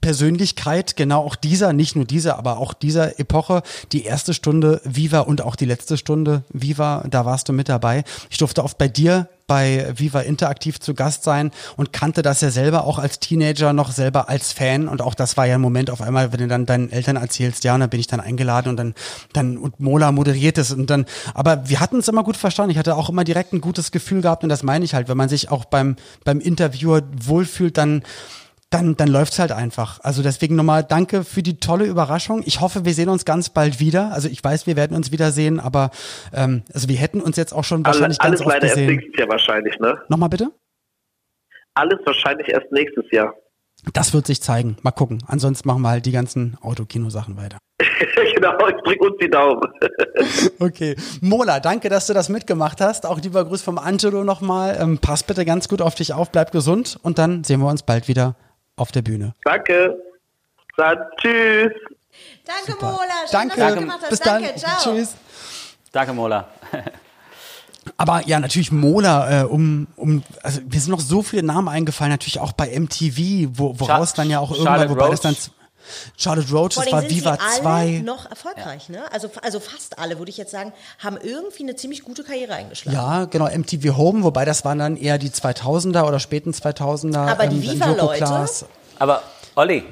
[0.00, 3.62] Persönlichkeit, genau auch dieser, nicht nur dieser, aber auch dieser Epoche,
[3.92, 8.04] die erste Stunde Viva und auch die letzte Stunde Viva, da warst du mit dabei.
[8.30, 12.50] Ich durfte oft bei dir bei Viva Interaktiv zu Gast sein und kannte das ja
[12.50, 15.90] selber auch als Teenager noch selber als Fan und auch das war ja ein Moment
[15.90, 18.70] auf einmal, wenn du dann deinen Eltern erzählst, ja, und dann bin ich dann eingeladen
[18.70, 18.94] und dann
[19.32, 22.70] dann und Mola moderiert es und dann aber wir hatten es immer gut verstanden.
[22.70, 25.16] Ich hatte auch immer direkt ein gutes Gefühl gehabt und das meine ich halt, wenn
[25.16, 28.02] man sich auch beim beim Interviewer wohlfühlt, dann
[28.74, 30.00] dann, dann läuft's halt einfach.
[30.02, 32.42] Also deswegen nochmal danke für die tolle Überraschung.
[32.44, 34.10] Ich hoffe, wir sehen uns ganz bald wieder.
[34.12, 35.90] Also ich weiß, wir werden uns wiedersehen, aber
[36.32, 38.88] ähm, also wir hätten uns jetzt auch schon wahrscheinlich alles, ganz alles oft gesehen.
[38.88, 39.98] Alles nächstes Jahr wahrscheinlich, ne?
[40.08, 40.50] Nochmal bitte?
[41.74, 43.34] Alles wahrscheinlich erst nächstes Jahr.
[43.92, 44.76] Das wird sich zeigen.
[44.82, 45.22] Mal gucken.
[45.26, 47.58] Ansonsten machen wir halt die ganzen Autokino-Sachen weiter.
[48.34, 49.62] genau, ich drück uns die Daumen.
[50.58, 50.96] okay.
[51.20, 53.06] Mola, danke, dass du das mitgemacht hast.
[53.06, 54.76] Auch lieber Grüß vom Angelo nochmal.
[54.80, 57.82] Ähm, pass bitte ganz gut auf dich auf, bleib gesund und dann sehen wir uns
[57.82, 58.36] bald wieder
[58.76, 59.34] auf der Bühne.
[59.44, 59.96] Danke.
[60.76, 61.72] Dann tschüss.
[62.44, 62.86] Danke, Super.
[62.86, 62.98] Mola.
[62.98, 63.56] Schön, Danke.
[63.56, 64.10] dass du gemacht hast.
[64.10, 64.48] Bis Danke.
[64.48, 64.58] dann.
[64.58, 64.94] Ciao.
[64.94, 65.14] Tschüss.
[65.92, 66.48] Danke, Mola.
[67.96, 72.10] Aber ja, natürlich Mola, äh, um, um, also mir sind noch so viele Namen eingefallen,
[72.10, 75.10] natürlich auch bei MTV, wo, woraus Char dann ja auch irgendwann, wobei Roach.
[75.10, 75.36] das dann
[76.16, 78.02] Charlotte Roach, das war sind Viva sie 2.
[78.04, 79.00] noch erfolgreich, ja.
[79.00, 79.12] ne?
[79.12, 82.96] Also, also fast alle, würde ich jetzt sagen, haben irgendwie eine ziemlich gute Karriere eingeschlagen.
[82.96, 87.18] Ja, genau, MTV Home, wobei das waren dann eher die 2000er oder späten 2000er.
[87.18, 88.46] Aber die ähm, Viva-Leute.
[88.98, 89.22] Aber
[89.56, 89.84] Olli,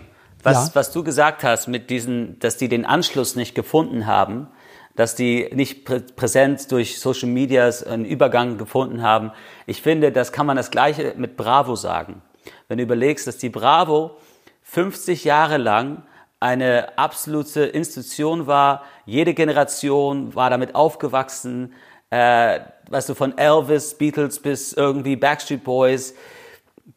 [0.43, 0.75] was, ja?
[0.75, 4.49] was du gesagt hast mit diesen, dass die den Anschluss nicht gefunden haben,
[4.97, 9.33] dass die nicht prä präsent durch Social Medias einen Übergang gefunden haben.
[9.67, 12.23] Ich finde, das kann man das Gleiche mit Bravo sagen.
[12.69, 14.17] Wenn du überlegst, dass die Bravo
[14.73, 16.03] 50 Jahre lang
[16.41, 18.85] eine absolute Institution war.
[19.05, 21.75] Jede Generation war damit aufgewachsen.
[22.09, 26.15] Äh, weißt du, von Elvis, Beatles bis irgendwie Backstreet Boys.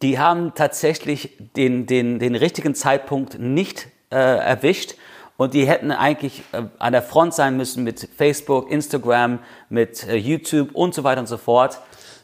[0.01, 4.95] die haben tatsächlich den, den, den richtigen Zeitpunkt nicht äh, erwischt.
[5.35, 10.15] Und die hätten eigentlich äh, an der Front sein müssen mit Facebook, Instagram, mit äh,
[10.15, 11.81] YouTube und so weiter und so fort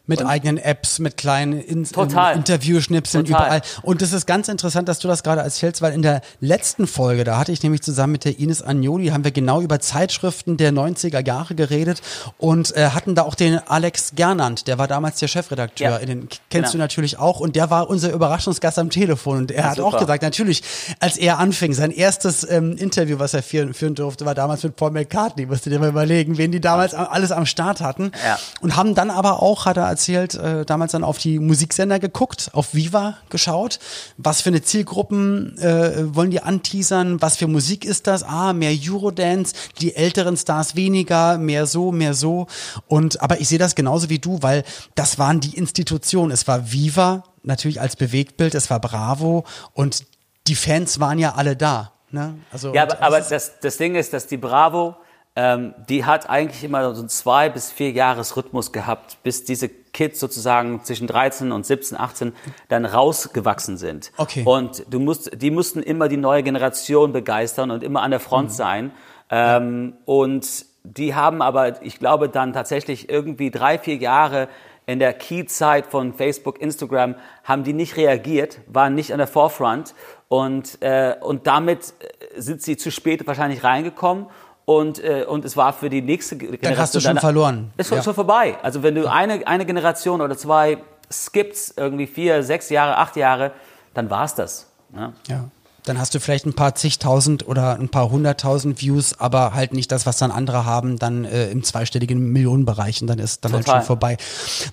[0.08, 2.36] mit und eigenen Apps, mit kleinen In Total.
[2.36, 3.46] Interviewschnipseln Total.
[3.46, 3.62] überall.
[3.84, 7.24] Und das ist ganz interessant, dass du das gerade erzählst, weil in der letzten Folge,
[7.24, 10.72] da hatte ich nämlich zusammen mit der Ines Agnoli, haben wir genau über Zeitschriften der
[10.72, 12.02] 90er Jahre geredet
[12.38, 15.90] und äh, hatten da auch den Alex Gernand, der war damals der Chefredakteur.
[15.92, 15.98] Ja.
[15.98, 16.72] In den, kennst Genau.
[16.72, 19.88] du natürlich auch und der war unser Überraschungsgast am Telefon und er hat super.
[19.88, 20.64] auch gesagt, natürlich,
[21.00, 24.76] als er anfing, sein erstes ähm, Interview, was er führen, führen durfte, war damals mit
[24.76, 25.46] Paul McCartney.
[25.46, 28.12] Musst du dir mal überlegen, wen die damals alles am Start hatten.
[28.26, 28.40] Ja.
[28.62, 32.49] Und haben dann aber auch, hat er erzählt, äh, damals dann auf die Musiksender geguckt,
[32.54, 33.80] auf Viva geschaut.
[34.17, 37.21] Was für eine Zielgruppen äh, wollen die anteasern?
[37.21, 38.23] Was für Musik ist das?
[38.23, 42.47] Ah, mehr Eurodance, die älteren Stars weniger, mehr so, mehr so.
[42.88, 44.63] Und aber ich sehe das genauso wie du, weil
[44.95, 46.32] das waren die Institutionen.
[46.32, 50.06] Es war Viva, natürlich als Bewegtbild, es war Bravo und
[50.47, 51.91] die Fans waren ja alle da.
[52.12, 52.36] Ne?
[52.51, 54.95] Also Ja, aber, aber das, das Ding ist, dass die Bravo,
[55.36, 59.70] ähm, die hat eigentlich immer so einen zwei bis vier Jahres Rhythmus gehabt, bis diese
[59.70, 62.34] Kids sozusagen zwischen 13 und 17, 18
[62.67, 64.12] dann rausgewachsen sind.
[64.17, 64.44] Okay.
[64.46, 68.50] Und du musst, die mussten immer die neue Generation begeistern und immer an der Front
[68.50, 68.54] Mhm.
[68.54, 68.91] sein.
[69.30, 74.50] Ähm, und die haben aber, ich glaube, dann tatsächlich irgendwie drei, vier Jahre
[74.86, 79.94] in der Key-Zeit von Facebook, Instagram, haben die nicht reagiert, waren nicht an der Forefront
[80.28, 81.94] und, äh, und damit
[82.36, 84.26] äh, sind sie zu spät wahrscheinlich reingekommen
[84.65, 86.78] und, äh, und es war für die nächste Ge- Generation.
[86.78, 87.71] hast du schon dann- verloren.
[87.78, 88.04] Ist schon, Ja.
[88.04, 88.58] schon vorbei.
[88.62, 90.78] Also wenn du eine, eine Generation oder zwei
[91.12, 93.52] skippst, irgendwie vier, sechs Jahre, acht Jahre,
[93.93, 94.67] dann war's das.
[94.93, 95.13] Ne?
[95.28, 95.45] Ja.
[95.84, 99.91] Dann hast du vielleicht ein paar zigtausend oder ein paar hunderttausend Views, aber halt nicht
[99.91, 103.65] das, was dann andere haben, dann äh, im zweistelligen Millionenbereich und dann ist dann halt
[103.65, 103.80] Total.
[103.82, 104.17] schon vorbei.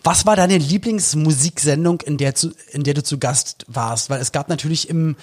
[0.05, 4.11] Was war deine Lieblingsmusiksendung, in der, zu, in der du zu Gast warst?
[4.11, 5.17] Weil es gab natürlich im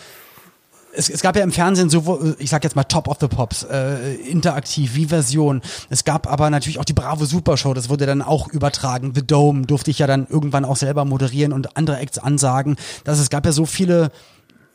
[0.96, 3.64] es, es gab ja im Fernsehen so, ich sag jetzt mal Top of the Pops,
[3.64, 5.62] äh, interaktiv, wie Version.
[5.90, 9.14] Es gab aber natürlich auch die Bravo Super Show, das wurde dann auch übertragen.
[9.16, 12.78] The Dome durfte ich ja dann irgendwann auch selber moderieren und andere Acts ansagen.
[13.04, 14.12] Das, es gab ja so viele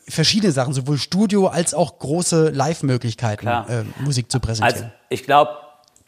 [0.08, 4.92] verschiedene Sachen, sowohl Studio als auch große Live-Möglichkeiten, äh, Musik zu Also präsentieren.
[5.08, 5.52] ich glaube,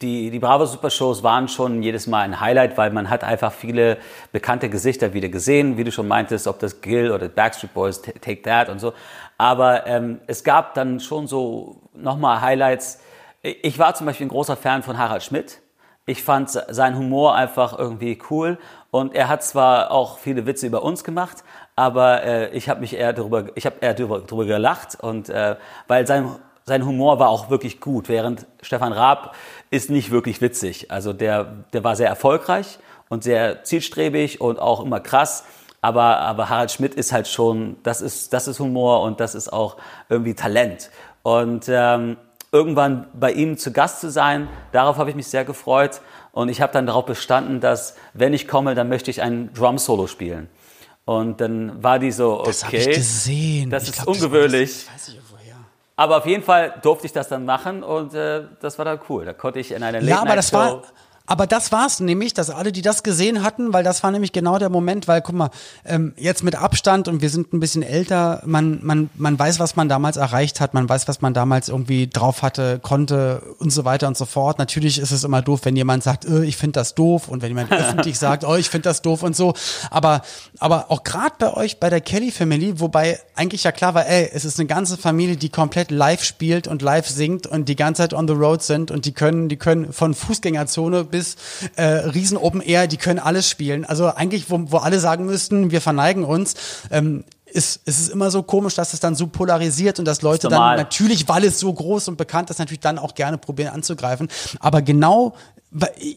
[0.03, 3.53] die, die Bravo Super Shows waren schon jedes Mal ein Highlight, weil man hat einfach
[3.53, 3.97] viele
[4.31, 8.41] bekannte Gesichter wieder gesehen, wie du schon meintest, ob das Gil oder Backstreet Boys, Take
[8.41, 8.93] That und so.
[9.37, 12.99] Aber ähm, es gab dann schon so nochmal Highlights.
[13.41, 15.59] Ich war zum Beispiel ein großer Fan von Harald Schmidt.
[16.05, 18.57] Ich fand se- seinen Humor einfach irgendwie cool
[18.91, 21.43] und er hat zwar auch viele Witze über uns gemacht,
[21.77, 25.55] aber äh, ich habe mich eher darüber, ich habe eher darüber, darüber gelacht und äh,
[25.87, 26.29] weil sein
[26.65, 29.35] sein Humor war auch wirklich gut, während Stefan Raab
[29.69, 30.91] ist nicht wirklich witzig.
[30.91, 35.43] Also der der war sehr erfolgreich und sehr zielstrebig und auch immer krass.
[35.83, 39.51] Aber, aber Harald Schmidt ist halt schon, das ist, das ist Humor und das ist
[39.51, 39.75] auch
[40.07, 40.89] irgendwie Talent.
[41.23, 42.15] Und ähm,
[42.53, 45.99] irgendwann bei ihm zu Gast zu sein, darauf habe ich mich sehr gefreut.
[46.31, 50.07] Und ich habe dann darauf bestanden, dass wenn ich komme, dann möchte ich ein Drum-Solo
[50.07, 50.49] spielen.
[51.03, 52.47] Und dann war die so, okay.
[52.47, 53.69] das habe ich gesehen.
[53.69, 54.85] Das Ich ist glaub, ungewöhnlich.
[54.85, 55.55] Das weiß ich woher.
[55.97, 59.25] Aber auf jeden Fall durfte ich das dann machen und äh, das war dann cool.
[59.25, 60.81] Da konnte ich in einer Ja, aber das war,
[61.25, 64.59] aber das war's nämlich, dass alle, die das gesehen hatten, weil das war nämlich genau
[64.59, 65.51] der Moment, weil guck mal,
[65.85, 69.77] ähm, jetzt mit Abstand und wir sind ein bisschen älter, man, man, man weiß, was
[69.77, 73.85] man damals erreicht hat, man weiß, was man damals irgendwie drauf hatte, konnte und so
[73.85, 74.59] weiter und so fort.
[74.59, 77.49] Natürlich ist es immer doof, wenn jemand sagt, äh, ich finde das doof und wenn
[77.49, 79.53] jemand öffentlich sagt, oh, ich finde das doof und so.
[79.91, 80.23] Aber,
[80.59, 84.29] aber auch gerade bei euch, bei der Kelly Family, wobei eigentlich ja klar war, ey,
[84.33, 88.01] es ist eine ganze Familie, die komplett live spielt und live singt und die ganze
[88.01, 91.35] Zeit on the road sind und die können, die können von Fußgängerzone bis
[91.75, 93.85] äh, Riesen Open Air, die können alles spielen.
[93.85, 96.55] Also eigentlich, wo, wo alle sagen müssten, wir verneigen uns,
[96.89, 100.47] ähm, ist, ist es immer so komisch, dass es dann so polarisiert und dass Leute
[100.47, 104.27] dann natürlich, weil es so groß und bekannt ist, natürlich dann auch gerne probieren anzugreifen.
[104.59, 105.35] Aber genau,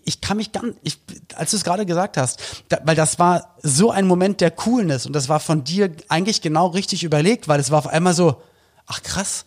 [0.05, 0.99] ich kann mich ganz, ich,
[1.35, 5.05] als du es gerade gesagt hast, da, weil das war so ein Moment der Coolness
[5.05, 8.41] und das war von dir eigentlich genau richtig überlegt, weil es war auf einmal so,
[8.87, 9.45] ach krass,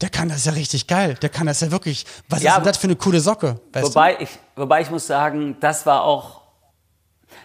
[0.00, 2.64] der kann das ja richtig geil, der kann das ja wirklich, was Ja, ist denn
[2.64, 3.60] das für eine coole Socke?
[3.72, 6.42] Wobei ich, wobei ich muss sagen, das war auch,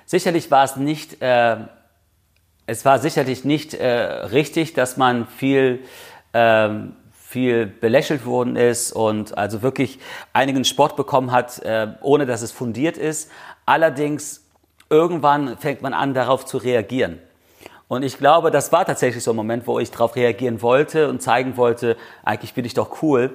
[0.05, 1.57] sicherlich war es nicht, äh,
[2.65, 5.83] es war sicherlich nicht äh, richtig, dass man viel,
[6.33, 9.99] ähm, viel belächelt worden ist und also wirklich
[10.33, 13.29] einigen Sport bekommen hat, äh, ohne dass es fundiert ist.
[13.65, 14.43] Allerdings,
[14.89, 17.19] irgendwann fängt man an, darauf zu reagieren.
[17.89, 21.23] Und ich glaube, das war tatsächlich so ein Moment, wo ich darauf reagieren wollte und
[21.23, 23.31] zeigen wollte, eigentlich bin ich doch cool.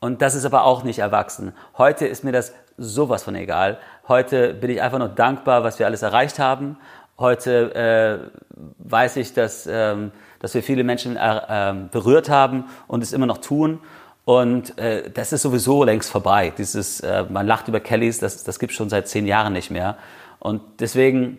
[0.00, 1.52] Und das ist aber auch nicht erwachsen.
[1.76, 3.78] Heute ist mir das sowas von egal.
[4.08, 6.78] Heute bin ich einfach nur dankbar, was wir alles erreicht haben.
[7.18, 8.40] Heute äh,
[8.78, 13.38] weiß ich, dass, ähm, dass wir viele Menschen äh, berührt haben und es immer noch
[13.38, 13.80] tun.
[14.24, 16.54] Und äh, das ist sowieso längst vorbei.
[16.56, 19.98] Dieses, äh, man lacht über Kellys, das, das gibt schon seit zehn Jahren nicht mehr.
[20.38, 21.38] Und deswegen,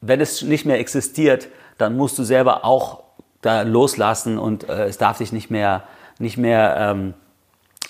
[0.00, 3.04] wenn es nicht mehr existiert, dann musst du selber auch
[3.40, 5.84] da loslassen und äh, es darf dich nicht mehr,
[6.18, 7.14] nicht mehr ähm,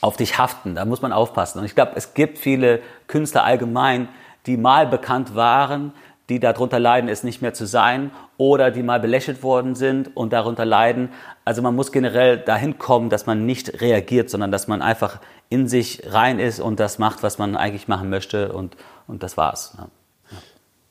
[0.01, 0.75] auf dich haften.
[0.75, 1.59] Da muss man aufpassen.
[1.59, 4.09] Und ich glaube, es gibt viele Künstler allgemein,
[4.47, 5.93] die mal bekannt waren,
[6.29, 10.33] die darunter leiden, es nicht mehr zu sein oder die mal belächelt worden sind und
[10.33, 11.09] darunter leiden.
[11.45, 15.67] Also man muss generell dahin kommen, dass man nicht reagiert, sondern dass man einfach in
[15.69, 19.75] sich rein ist und das macht, was man eigentlich machen möchte und, und das war's.
[19.79, 19.89] Ja.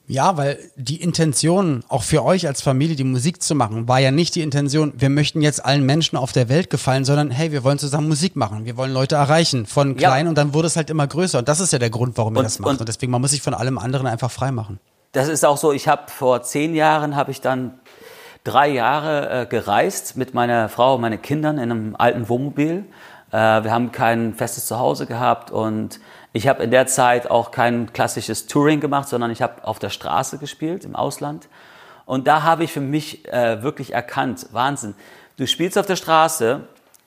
[0.09, 4.09] Ja, weil die Intention, auch für euch als Familie die Musik zu machen, war ja
[4.09, 7.65] nicht die Intention, wir möchten jetzt allen Menschen auf der Welt gefallen, sondern hey, wir
[7.65, 10.29] wollen zusammen Musik machen, wir wollen Leute erreichen, von klein ja.
[10.29, 11.39] und dann wurde es halt immer größer.
[11.39, 12.71] Und das ist ja der Grund, warum ihr das macht.
[12.71, 14.79] Und, und deswegen, man muss sich von allem anderen einfach frei machen.
[15.11, 17.79] Das ist auch so, ich habe vor zehn Jahren, habe ich dann
[18.45, 22.85] drei Jahre äh, gereist mit meiner Frau und meinen Kindern in einem alten Wohnmobil.
[23.31, 25.99] Äh, wir haben kein festes Zuhause gehabt und
[26.37, 29.89] ich habe in der Zeit auch kein klassisches Touring gemacht, sondern ich habe auf der
[29.89, 31.47] Straße gespielt im Ausland.
[32.05, 34.93] Und da habe ich für mich äh, wirklich erkannt, Wahnsinn,
[35.37, 36.61] du spielst auf der Straße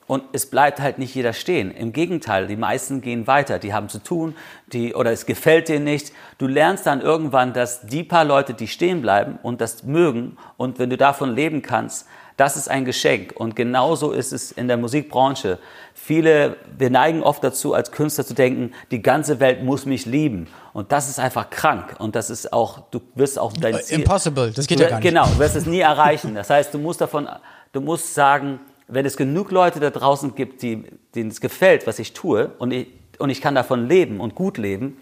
[0.09, 1.71] und es bleibt halt nicht jeder stehen.
[1.71, 4.35] Im Gegenteil, die meisten gehen weiter, die haben zu tun,
[4.73, 6.12] die, oder es gefällt dir nicht.
[6.38, 10.81] Du lernst dann irgendwann, dass die paar Leute, die stehen bleiben und das mögen und
[10.81, 12.09] wenn du davon leben kannst,
[12.40, 13.35] das ist ein Geschenk.
[13.37, 15.59] Und genauso ist es in der Musikbranche.
[15.92, 20.48] Viele, wir neigen oft dazu, als Künstler zu denken, die ganze Welt muss mich lieben.
[20.72, 21.96] Und das ist einfach krank.
[21.98, 23.98] Und das ist auch, du wirst auch dein Ziel.
[23.98, 25.07] Impossible, das geht ja gar nicht.
[25.07, 26.35] Genau, du wirst es nie erreichen.
[26.35, 27.29] Das heißt, du musst davon,
[27.72, 31.98] du musst sagen, wenn es genug Leute da draußen gibt, die, denen es gefällt, was
[31.98, 34.96] ich tue, und ich, und ich kann davon leben und gut leben,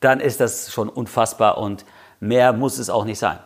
[0.00, 1.84] dann ist das schon unfassbar und
[2.18, 3.38] mehr muss es auch nicht sein.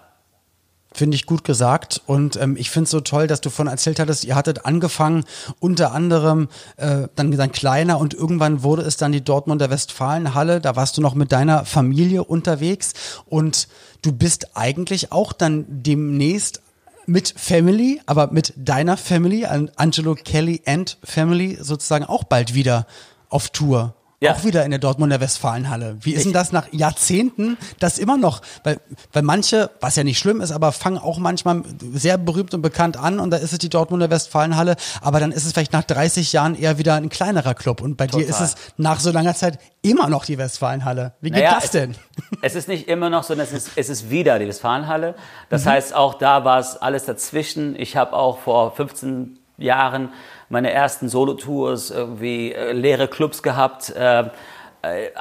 [0.93, 2.01] Finde ich gut gesagt.
[2.07, 5.25] Und ähm, ich finde es so toll, dass du von erzählt hattest, ihr hattet angefangen,
[5.61, 10.61] unter anderem äh, dann, dann kleiner und irgendwann wurde es dann die Dortmunder Westfalenhalle.
[10.61, 12.95] Da warst du noch mit deiner Familie unterwegs
[13.27, 13.69] und
[14.03, 16.63] du bist eigentlich auch dann demnächst
[17.05, 22.87] mit Family, aber mit deiner Family, Angelo Kelly and Family sozusagen auch bald wieder
[23.29, 23.96] auf Tour.
[24.21, 24.33] Ja.
[24.33, 25.99] Auch wieder in der Dortmunder Westfalenhalle.
[26.01, 28.81] Wie ist denn das nach Jahrzehnten, das immer noch, weil,
[29.13, 32.97] weil manche, was ja nicht schlimm ist, aber fangen auch manchmal sehr berühmt und bekannt
[32.97, 36.33] an und da ist es die Dortmunder Westfalenhalle, aber dann ist es vielleicht nach 30
[36.33, 38.23] Jahren eher wieder ein kleinerer Club und bei Total.
[38.23, 41.13] dir ist es nach so langer Zeit immer noch die Westfalenhalle.
[41.21, 41.95] Wie geht naja, das denn?
[42.41, 45.15] Es, es, ist nicht immer noch so, es ist, es ist wieder die Westfalenhalle.
[45.51, 45.71] Das mhm.
[45.71, 47.79] heißt, auch da war es alles dazwischen.
[47.79, 50.11] Ich habe auch vor 15 Jahren
[50.49, 54.29] meine ersten Solo-Tours, irgendwie äh, leere Clubs gehabt, äh, äh,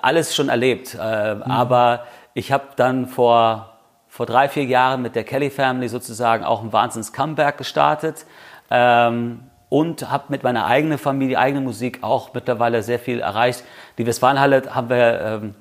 [0.01, 0.95] alles schon erlebt.
[0.99, 1.41] Äh, mhm.
[1.43, 6.61] Aber ich habe dann vor, vor drei, vier Jahren mit der Kelly Family sozusagen auch
[6.61, 8.25] ein Wahnsinns-Comeback gestartet.
[8.69, 13.63] Ähm, und habe mit meiner eigenen Familie, eigene Musik auch mittlerweile sehr viel erreicht.
[13.97, 15.55] Die Westfalenhalle haben wir ähm,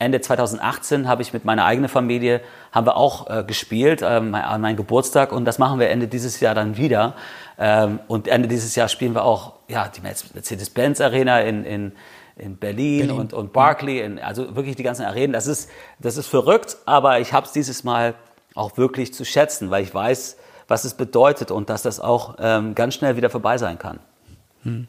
[0.00, 2.40] Ende 2018 habe ich mit meiner eigenen Familie
[2.72, 6.40] haben wir auch äh, gespielt ähm, an meinem Geburtstag und das machen wir Ende dieses
[6.40, 7.14] Jahr dann wieder.
[7.58, 11.92] Ähm, und Ende dieses Jahr spielen wir auch ja die Mercedes-Benz Arena in, in
[12.36, 13.20] in Berlin, Berlin.
[13.20, 15.32] Und, und Barclay, in, also wirklich die ganzen Arenen.
[15.32, 18.14] Das ist, das ist verrückt, aber ich habe es dieses Mal
[18.54, 22.74] auch wirklich zu schätzen, weil ich weiß, was es bedeutet und dass das auch ähm,
[22.74, 24.00] ganz schnell wieder vorbei sein kann.
[24.62, 24.88] Hm.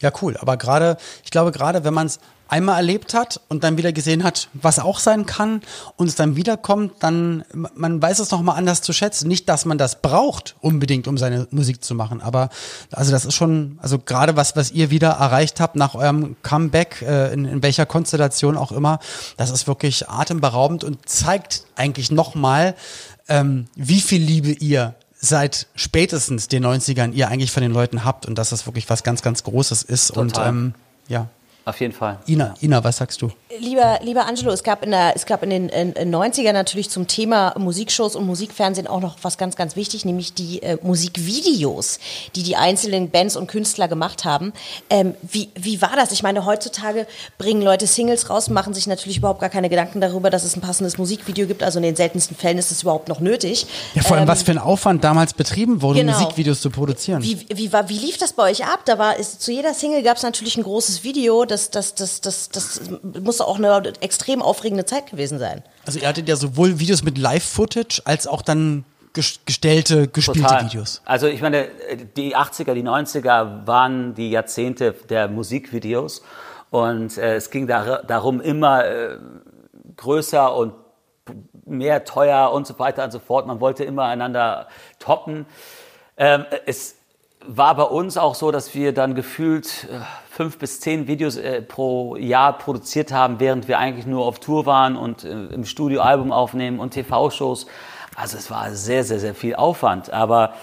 [0.00, 0.36] Ja, cool.
[0.38, 4.22] Aber gerade, ich glaube, gerade wenn man es einmal erlebt hat und dann wieder gesehen
[4.22, 5.62] hat, was auch sein kann
[5.96, 9.28] und es dann wiederkommt, dann man weiß es noch mal anders zu schätzen.
[9.28, 12.50] Nicht, dass man das braucht unbedingt, um seine Musik zu machen, aber
[12.92, 17.02] also das ist schon, also gerade was was ihr wieder erreicht habt nach eurem Comeback
[17.02, 18.98] äh, in, in welcher Konstellation auch immer,
[19.36, 22.74] das ist wirklich atemberaubend und zeigt eigentlich noch mal,
[23.28, 24.94] ähm, wie viel Liebe ihr
[25.24, 29.02] seit spätestens den 90ern ihr eigentlich von den Leuten habt und dass das wirklich was
[29.02, 30.22] ganz ganz Großes ist Total.
[30.22, 30.74] und ähm,
[31.08, 31.28] ja.
[31.66, 32.18] Auf jeden Fall.
[32.28, 33.30] Ina, Ina, was sagst du?
[33.58, 36.90] Lieber, lieber Angelo, es gab in, der, es gab in den in, in 90ern natürlich
[36.90, 42.00] zum Thema Musikshows und Musikfernsehen auch noch was ganz, ganz wichtig, nämlich die äh, Musikvideos,
[42.36, 44.52] die die einzelnen Bands und Künstler gemacht haben.
[44.90, 46.12] Ähm, wie, wie war das?
[46.12, 47.06] Ich meine, heutzutage
[47.38, 50.60] bringen Leute Singles raus, machen sich natürlich überhaupt gar keine Gedanken darüber, dass es ein
[50.60, 51.62] passendes Musikvideo gibt.
[51.62, 53.66] Also in den seltensten Fällen ist es überhaupt noch nötig.
[53.94, 56.12] Ja, vor allem, ähm, was für ein Aufwand damals betrieben wurde, genau.
[56.12, 57.22] Musikvideos zu produzieren.
[57.22, 58.80] Wie, wie, war, wie lief das bei euch ab?
[58.84, 62.20] Da war, ist, zu jeder Single gab es natürlich ein großes Video, das, das, das,
[62.20, 65.62] das, das muss auch eine extrem aufregende Zeit gewesen sein.
[65.86, 70.64] Also ihr hattet ja sowohl Videos mit Live-Footage als auch dann gestellte, gespielte Total.
[70.64, 71.00] Videos.
[71.04, 71.68] Also ich meine,
[72.16, 76.22] die 80er, die 90er waren die Jahrzehnte der Musikvideos
[76.70, 79.18] und äh, es ging da, darum, immer äh,
[79.96, 80.74] größer und
[81.64, 83.46] mehr teuer und so weiter und so fort.
[83.46, 84.68] Man wollte immer einander
[84.98, 85.46] toppen.
[86.16, 86.96] Ähm, es
[87.46, 91.62] war bei uns auch so, dass wir dann gefühlt äh, fünf bis zehn Videos äh,
[91.62, 96.00] pro Jahr produziert haben, während wir eigentlich nur auf Tour waren und äh, im Studio
[96.00, 97.66] Album aufnehmen und TV-Shows.
[98.16, 100.12] Also es war sehr, sehr, sehr viel Aufwand.
[100.12, 100.54] Aber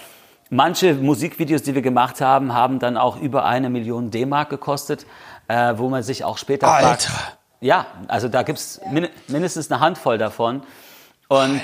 [0.49, 5.05] manche Musikvideos, die wir gemacht haben, haben dann auch über eine Million D-Mark gekostet,
[5.47, 6.87] äh, wo man sich auch später Alter.
[6.87, 7.37] fragt.
[7.59, 10.63] Ja, also da gibt's min mindestens eine Handvoll davon.
[11.27, 11.61] Und,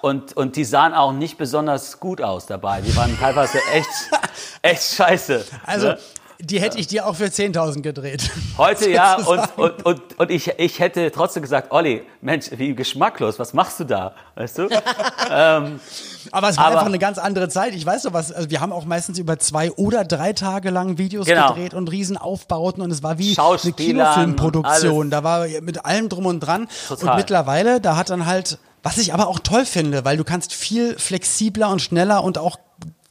[0.00, 2.80] und, und die sahen auch nicht besonders gut aus dabei.
[2.80, 3.88] Die waren teilweise echt,
[4.62, 5.44] echt scheiße.
[5.66, 5.98] Also, ne?
[6.40, 8.30] die hätte ich dir auch für 10.000 gedreht.
[8.58, 13.40] Heute ja, und, und, und, und ich, ich hätte trotzdem gesagt, Olli, Mensch, wie geschmacklos,
[13.40, 14.14] was machst du da?
[14.36, 14.68] Weißt du?
[15.32, 15.80] ähm,
[16.30, 17.74] Aber es war Aber- einfach eine ganz andere Zeit.
[17.74, 20.96] Ich weiß noch was, also wir haben auch meistens über zwei oder drei Tage lang
[20.96, 21.54] Videos Genau.
[21.54, 25.10] gedreht und Riesenaufbauten und es war wie eine Kinofilmproduktion.
[25.10, 26.68] Da war mit allem drum und dran.
[26.86, 27.10] Total.
[27.10, 30.52] Und mittlerweile, da hat dann halt, was ich aber auch toll finde, weil du kannst
[30.52, 32.58] viel flexibler und schneller und auch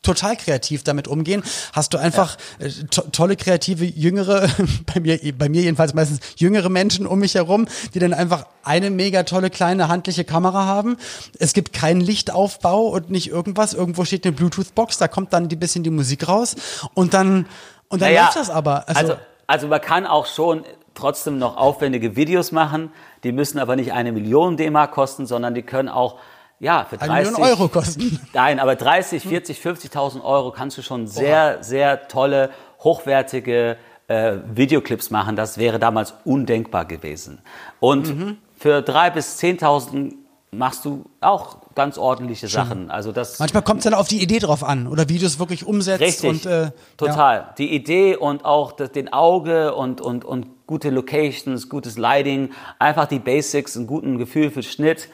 [0.08, 1.44] total kreativ damit umgehen,
[1.74, 4.48] hast du einfach äh, to tolle kreative jüngere
[4.94, 8.90] bei mir bei mir jedenfalls meistens jüngere Menschen um mich herum, die dann einfach eine
[8.90, 10.98] mega tolle kleine handliche Kamera haben.
[11.40, 15.50] Es gibt keinen Lichtaufbau und nicht irgendwas, irgendwo steht eine Bluetooth Box, da kommt dann
[15.50, 16.56] die bisschen die Musik raus
[16.94, 17.48] und dann
[17.90, 18.88] und dann Naja, läuft das aber.
[18.88, 19.16] Also, Also,
[19.48, 20.64] also man kann auch schon
[20.98, 22.92] trotzdem noch aufwendige Videos machen.
[23.24, 26.16] Die müssen aber nicht eine Million D-Mark kosten, sondern die können auch
[26.60, 28.20] ja, für eine 30 Million Euro kosten.
[28.34, 32.50] Nein, aber 30, 40, 50.000 Euro kannst du schon sehr, sehr tolle,
[32.84, 33.78] hochwertige
[34.08, 35.36] äh, Videoclips machen.
[35.36, 37.42] Das wäre damals undenkbar gewesen.
[37.80, 38.38] Und Mhm.
[38.58, 40.14] für 3.000 bis 10.000
[40.52, 42.90] machst du auch ganz ordentliche Sachen.
[42.90, 45.38] Also das Manchmal kommt es dann auf die Idee drauf an oder wie du es
[45.38, 46.72] wirklich umsetzt Richtig, und äh, Ja.
[46.98, 47.54] total.
[47.60, 53.08] Die Idee und auch das, den Auge und, und, und gute Locations, gutes Lighting, einfach
[53.08, 55.10] die Basics, ein guten Gefühl für Schnitt.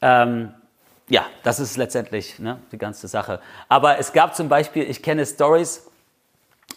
[0.00, 0.54] Ähm,
[1.08, 3.40] ja, das ist letztendlich ne, die ganze Sache.
[3.68, 5.90] Aber es gab zum Beispiel, ich kenne Stories,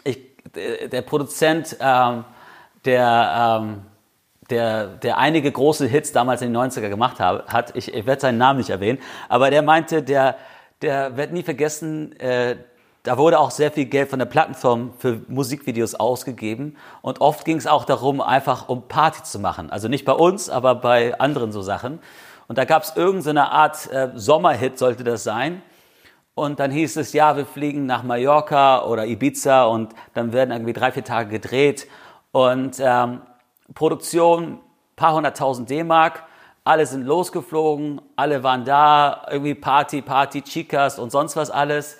[0.04, 0.20] ich,
[0.54, 2.26] der, der Produzent, ähm,
[2.84, 3.82] der, ähm,
[4.50, 8.38] der, der einige große Hits damals in den 90er gemacht hat, ich, ich werde seinen
[8.38, 9.00] Namen nicht erwähnen,
[9.30, 10.38] aber der meinte, der,
[10.82, 12.58] der wird nie vergessen, äh,
[13.08, 17.56] da wurde auch sehr viel Geld von der Plattenfirma für Musikvideos ausgegeben und oft ging
[17.56, 19.70] es auch darum, einfach um Party zu machen.
[19.70, 22.00] Also nicht bei uns, aber bei anderen so Sachen.
[22.50, 25.62] Und da gab es irgendeine Art äh, Sommerhit, sollte das sein.
[26.36, 30.74] Und dann hieß es, ja, wir fliegen nach Mallorca oder Ibiza und dann werden irgendwie
[30.74, 31.88] drei, vier Tage gedreht.
[32.34, 33.22] Und ähm,
[33.74, 34.60] Produktion,
[34.98, 36.24] paar hunderttausend D-Mark,
[36.66, 41.98] alle sind losgeflogen, alle waren da, irgendwie Party, Party, Chicas und sonst was alles.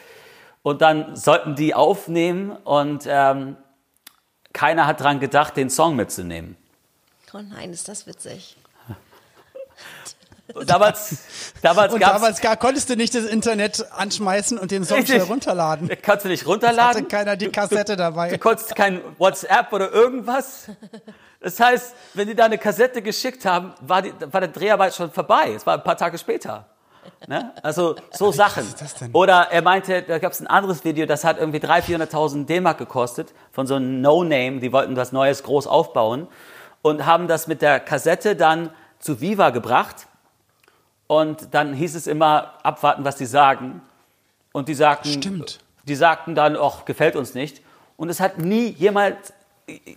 [0.64, 3.56] Und dann sollten die aufnehmen und ähm,
[4.54, 6.58] keiner hat dran gedacht, den Song mitzunehmen.
[7.34, 8.58] Oh nein, ist das witzig.
[10.54, 11.18] Und damals
[11.62, 15.90] damals Und damals gar, konntest du nicht das Internet anschmeißen und den Song schnell runterladen.
[16.02, 17.02] kannst du nicht runterladen.
[17.02, 18.38] Hatte keiner die Kassette Du dabei.
[18.38, 20.68] konntest kein WhatsApp oder irgendwas.
[21.42, 25.12] Das heißt, wenn die da eine Kassette geschickt haben, war, die, war der Dreharbeit schon
[25.12, 25.52] vorbei.
[25.54, 26.66] Es war ein paar Tage später.
[27.28, 27.54] Ne?
[27.64, 28.64] Also so Sachen.
[28.64, 29.12] ist das denn?
[29.14, 32.78] Oder er meinte, da gab es ein anderes Video, das hat irgendwie 300.000, 400.000 D-Mark
[32.78, 34.60] gekostet von so einem No-Name.
[34.60, 36.28] Die wollten was Neues groß aufbauen
[36.82, 40.08] und haben das mit der Kassette dann zu Viva gebracht.
[41.08, 43.82] Und dann hieß es immer, abwarten, was die sagen.
[44.52, 45.60] Und die sagten, Stimmt.
[45.86, 47.62] die sagten dann, ach, gefällt uns nicht.
[47.96, 49.16] Und es hat nie jemand,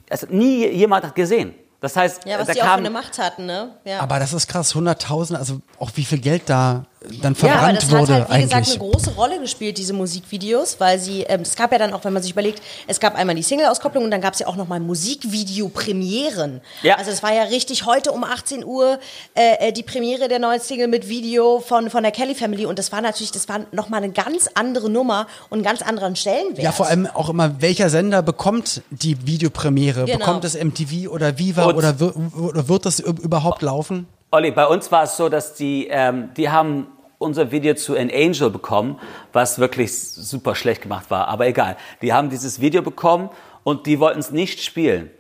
[0.09, 1.55] es hat nie jemand gesehen.
[1.81, 3.75] Das heißt, Ja, was da die auch für kam, eine Macht hatten, ne?
[3.85, 4.01] Ja.
[4.01, 7.79] Aber das ist krass, 100.000, also auch wie viel Geld da dann Ja, aber verbrannt
[7.79, 8.51] das wurde hat halt, wie eigentlich.
[8.63, 12.05] gesagt, eine große Rolle gespielt, diese Musikvideos, weil sie, ähm, es gab ja dann auch,
[12.05, 14.57] wenn man sich überlegt, es gab einmal die Single-Auskopplung und dann gab es ja auch
[14.57, 16.61] nochmal Musikvideo-Premieren.
[16.83, 16.97] Ja.
[16.97, 18.99] Also es war ja richtig heute um 18 Uhr
[19.35, 22.79] äh, äh, die Premiere der neuen Single mit Video von, von der Kelly Family und
[22.79, 26.63] das war natürlich, das war nochmal eine ganz andere Nummer und einen ganz anderen Stellenwert.
[26.63, 30.05] ja, vor allem auch immer, welcher Sender bekommt die Videopremiere?
[30.05, 30.19] Genau.
[30.19, 31.95] Bekommt es MTV oder Viva Und- oder,
[32.39, 34.07] oder wird das üb- überhaupt laufen?
[34.33, 36.87] Olli, bei uns war es so, dass die, ähm, die haben
[37.19, 39.01] unser Video zu An Angel bekommen,
[39.33, 41.77] was wirklich super schlecht gemacht war, aber egal.
[42.01, 43.31] Die haben dieses Video bekommen
[43.65, 45.11] und die wollten es nicht spielen.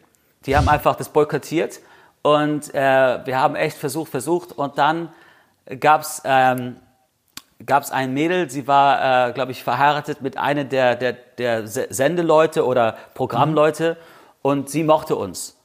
[0.46, 1.80] Die haben einfach das boykottiert
[2.22, 5.08] und äh, wir haben echt versucht, versucht und dann
[5.80, 6.76] gab's ähm,
[7.66, 11.88] gab's ein Mädel, sie war, äh, glaube ich, verheiratet mit einer der, der, der Se-
[11.90, 13.96] Sendeleute oder Programmleute
[14.40, 15.58] und sie mochte uns.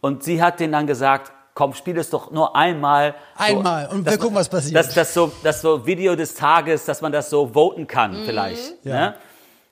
[0.00, 3.14] Und sie hat denen dann gesagt, komm, spiel es doch nur einmal.
[3.36, 4.74] Einmal und wir gucken, was passiert.
[4.76, 8.84] Das, das, so, das so Video des Tages, dass man das so voten kann vielleicht.
[8.84, 8.94] Ja.
[8.94, 9.14] Ne?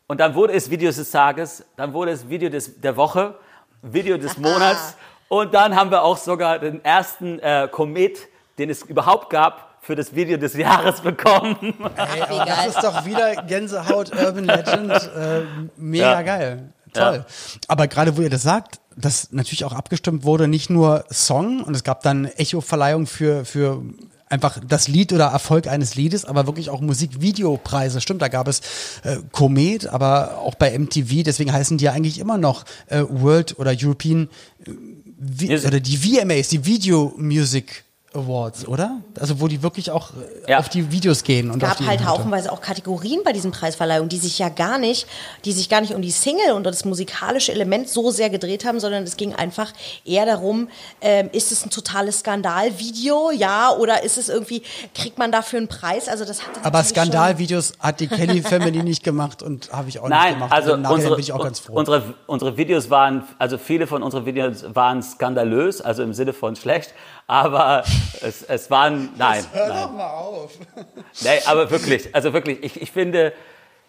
[0.07, 3.35] Und dann wurde es Video des Tages, dann wurde es Video des, der Woche,
[3.83, 4.97] Video des Monats
[5.29, 8.19] und dann haben wir auch sogar den ersten äh, Komet,
[8.59, 11.57] den es überhaupt gab, für das Video des Jahres bekommen.
[11.97, 14.91] Ey, aber das ist doch wieder Gänsehaut Urban Legend.
[14.93, 15.43] Äh,
[15.77, 16.23] mega Ja.
[16.23, 16.73] geil.
[16.93, 17.25] Toll.
[17.69, 21.75] Aber gerade wo ihr das sagt, dass natürlich auch abgestimmt wurde, nicht nur Song und
[21.75, 23.83] es gab dann Echo-Verleihung für, für
[24.31, 28.01] einfach das Lied oder Erfolg eines Liedes, aber wirklich auch Musikvideopreise.
[28.01, 28.61] Stimmt, da gab es
[29.03, 33.59] äh, Komet, aber auch bei MTV, deswegen heißen die ja eigentlich immer noch äh, World
[33.59, 34.29] oder European
[34.67, 39.01] äh, oder die VMAs, die Video Music Awards, oder?
[39.21, 40.11] Also wo die wirklich auch
[40.47, 40.59] äh, Ja.
[40.59, 43.53] auf die Videos gehen und Es auf gab die halt haufenweise auch Kategorien bei diesen
[43.53, 45.07] Preisverleihungen, die sich ja gar nicht,
[45.45, 48.81] die sich gar nicht um die Single und das musikalische Element so sehr gedreht haben,
[48.81, 49.73] sondern es ging einfach
[50.05, 50.69] eher darum,
[51.01, 54.63] ähm, ist es ein totales Skandalvideo, ja, oder ist es irgendwie,
[54.95, 56.09] kriegt man dafür einen Preis?
[56.09, 59.89] Also das hat Aber natürlich schon- Skandalvideos hat die Kelly Family nicht gemacht und habe
[59.89, 60.53] ich auch nicht Nein, gemacht.
[60.53, 61.75] also Nachhinein unsere, bin ich auch ganz froh.
[61.75, 66.57] unsere, unsere Videos waren, also viele von unseren Videos waren skandalös, also im Sinne von
[66.57, 66.93] schlecht,
[67.31, 67.85] aber
[68.23, 69.69] es, es waren, nein, nein.
[69.97, 70.51] mal auf.
[71.23, 73.33] Nee, aber wirklich, also wirklich, ich, ich finde,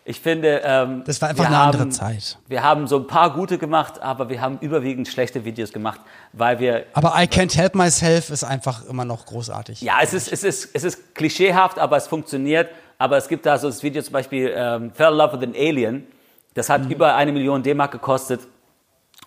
[0.06, 2.38] ich finde, ähm, Das war einfach eine haben, andere Zeit.
[2.48, 6.00] Wir haben so ein paar gute gemacht, aber wir haben überwiegend schlechte Videos gemacht,
[6.34, 9.82] weil wir Aber I Can't Help Myself ist einfach immer noch großartig.
[9.82, 12.70] Ja, es ist, es ist, es ist klischeehaft, aber es funktioniert.
[13.00, 15.56] Aber es gibt da so das Video zum Beispiel ähm, Fell in Love with an
[15.56, 16.06] Alien.
[16.54, 16.92] Das hat Mhm.
[16.92, 18.42] über eine Million D-Mark gekostet.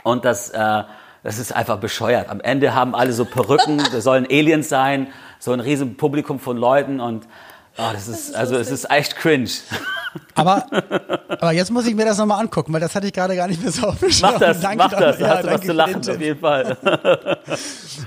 [0.05, 0.83] Und das, äh,
[1.25, 2.29] das ist einfach bescheuert.
[2.29, 5.09] Am Ende haben alle so Perücken, das sollen Aliens sein,
[5.41, 7.27] so ein riesen Publikum von Leuten und
[7.79, 9.51] oh, das ist, also es ist echt cringe.
[10.37, 10.67] Aber,
[11.29, 13.61] aber jetzt muss ich mir das nochmal angucken, weil das hatte ich gerade gar nicht
[13.61, 14.11] mehr so auf dem.
[14.23, 16.77] Mach das, Danke mach das, da Ja, hast du was zu lachen, auf jeden Fall.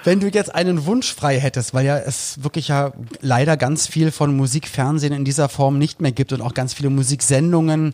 [0.06, 4.12] Wenn du jetzt einen Wunsch frei hättest, weil ja es wirklich ja leider ganz viel
[4.12, 7.94] von Musikfernsehen in dieser Form nicht mehr gibt und auch ganz viele Musiksendungen,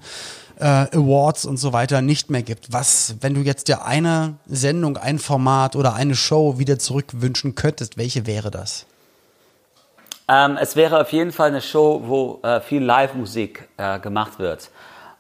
[0.64, 2.72] äh, Awards und so weiter nicht mehr gibt.
[2.72, 7.97] Was, wenn du jetzt dir eine Sendung, ein Format oder eine Show wieder zurückwünschen könntest,
[7.97, 8.86] welche wäre das?
[10.30, 14.72] Ähm, es wäre auf jeden Fall eine Show, wo äh, viel Live-Musik äh, gemacht wird.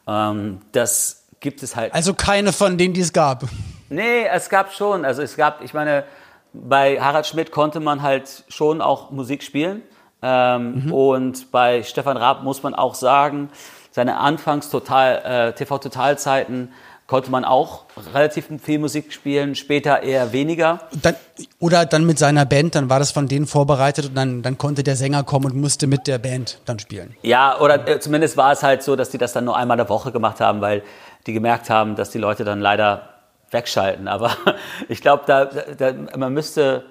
[0.07, 1.93] Ähm, das gibt es halt.
[1.93, 3.43] Also keine von denen, die es gab.
[3.89, 5.03] Nee, es gab schon.
[5.03, 6.05] Also es gab, ich meine,
[6.53, 9.81] bei Harald Schmidt konnte man halt schon auch Musik spielen.
[10.21, 13.49] Ähm, Und bei Stefan Raab muss man auch sagen,
[13.93, 16.73] seine Anfangs total äh, TV Totalzeiten
[17.05, 20.79] konnte man auch relativ viel Musik spielen, später eher weniger.
[20.99, 21.15] Dann,
[21.59, 24.83] oder dann mit seiner Band, dann war das von denen vorbereitet und dann, dann konnte
[24.83, 27.15] der Sänger kommen und musste mit der Band dann spielen.
[27.21, 29.85] Ja, oder äh, zumindest war es halt so, dass die das dann nur einmal in
[29.85, 30.81] der Woche gemacht haben, weil
[31.27, 33.09] die gemerkt haben, dass die Leute dann leider
[33.51, 34.07] wegschalten.
[34.07, 34.31] Aber
[34.89, 36.85] ich glaube, da, da, man müsste,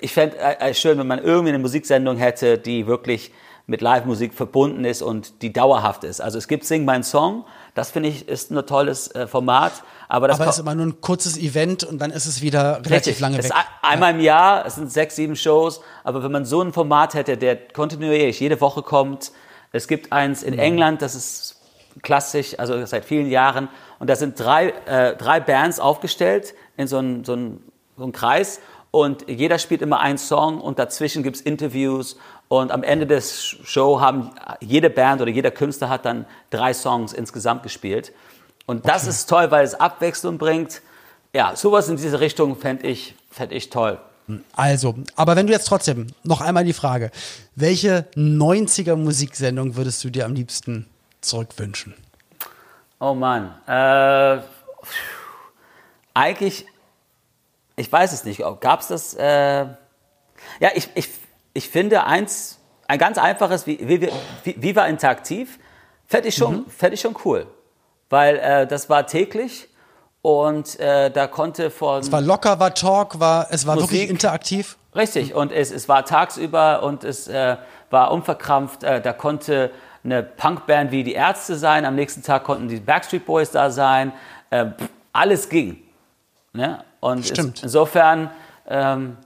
[0.00, 3.32] ich fände es schön, wenn man irgendwie eine Musiksendung hätte, die wirklich
[3.66, 6.20] mit Live-Musik verbunden ist und die dauerhaft ist.
[6.20, 7.44] Also es gibt Sing mein Song,
[7.74, 9.72] das finde ich ist ein tolles äh, Format,
[10.08, 12.76] aber das Aber es ist immer nur ein kurzes Event und dann ist es wieder
[12.84, 13.20] relativ Richtig.
[13.20, 13.52] lange Es weg.
[13.52, 16.72] ist ein- Einmal im Jahr, es sind sechs, sieben Shows, aber wenn man so ein
[16.74, 19.32] Format hätte, der kontinuierlich jede Woche kommt,
[19.72, 20.48] es gibt eins Mhm.
[20.52, 21.56] in England, das ist
[22.02, 26.98] klassisch, also seit vielen Jahren, und da sind drei, äh, drei Bands aufgestellt in so
[26.98, 27.64] einem so einen,
[27.96, 28.60] so einen Kreis
[28.94, 32.16] und jeder spielt immer einen Song und dazwischen gibt's Interviews
[32.46, 34.30] und am Ende des Show haben
[34.60, 38.12] jede Band oder jeder Künstler hat dann drei Songs insgesamt gespielt.
[38.66, 40.80] Und das ist toll, weil es Abwechslung bringt.
[41.32, 43.98] Ja, sowas in diese Richtung fände ich, fänd ich toll.
[44.54, 47.10] Also, aber wenn du jetzt trotzdem noch einmal die Frage,
[47.56, 50.86] welche 90er Musiksendung würdest du dir am liebsten
[51.20, 51.94] zurückwünschen?
[53.00, 53.56] Oh Mann.
[53.66, 54.40] Äh,
[56.14, 56.66] eigentlich,
[57.76, 58.42] ich weiß es nicht.
[58.60, 59.14] Gab es das?
[59.14, 59.66] Äh,
[60.60, 61.08] ja, ich, ich,
[61.52, 64.08] ich finde eins, ein ganz einfaches, wie, wie,
[64.44, 65.58] wie, Viva Interaktiv,
[66.06, 67.46] fände ich, schon, fänd ich schon cool.
[68.10, 69.68] Weil äh, das war täglich
[70.22, 72.00] und äh, da konnte von...
[72.00, 74.10] Es war locker, war Talk, war, es war wirklich Musik.
[74.10, 74.76] interaktiv.
[74.94, 77.56] Richtig, und es, es war tagsüber und es äh,
[77.90, 78.84] war unverkrampft.
[78.84, 79.70] Äh, da konnte
[80.04, 84.12] eine Punkband wie die Ärzte sein, am nächsten Tag konnten die Backstreet Boys da sein.
[84.50, 84.66] Äh,
[85.12, 85.82] alles ging.
[86.52, 86.84] Ne?
[87.04, 87.62] Und Stimmt.
[87.62, 88.30] Insofern,
[88.66, 89.18] ähm,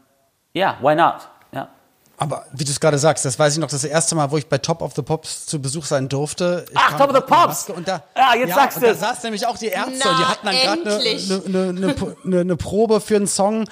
[0.53, 1.29] ja, why not?
[1.53, 1.69] Ja.
[2.17, 4.49] Aber wie du es gerade sagst, das weiß ich noch, das erste Mal, wo ich
[4.49, 6.67] bei Top of the Pops zu Besuch sein durfte.
[6.69, 7.71] Ich Ach, Top of the Pops!
[7.71, 10.25] Und da, Ja, jetzt sagst und Da saß nämlich auch die Ärzte Na, und die
[10.25, 13.69] hatten dann gerade eine ne, ne, ne, ne, ne Probe für einen Song.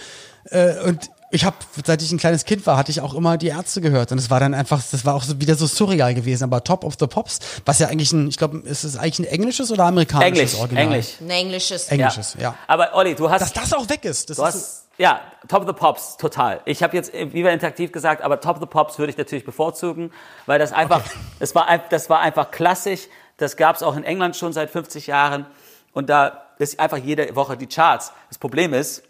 [0.50, 3.48] Äh, und ich habe, seit ich ein kleines Kind war, hatte ich auch immer die
[3.48, 4.12] Ärzte gehört.
[4.12, 6.44] Und es war dann einfach, das war auch so, wieder so surreal gewesen.
[6.44, 9.32] Aber Top of the Pops, was ja eigentlich ein, ich glaube, ist es eigentlich ein
[9.32, 10.84] englisches oder amerikanisches Englisch, Original?
[10.84, 11.06] Englisch.
[11.20, 11.88] Ein englisches.
[11.88, 12.54] Englisches, ja.
[12.68, 13.40] Aber Olli, du hast...
[13.42, 14.30] Dass das auch weg ist.
[14.30, 16.60] Das Du ist so, hast, ja, Top of the Pops, total.
[16.64, 19.44] Ich habe jetzt äh, Viva Interaktiv gesagt, aber Top of the Pops würde ich natürlich
[19.44, 20.12] bevorzugen,
[20.46, 21.02] weil das einfach,
[21.40, 23.00] es war, ein- das war einfach klassisch.
[23.36, 25.46] Das gab es auch in England schon seit 50 Jahren.
[25.92, 28.12] Und da ist einfach jede Woche die Charts.
[28.28, 29.02] Das Problem ist,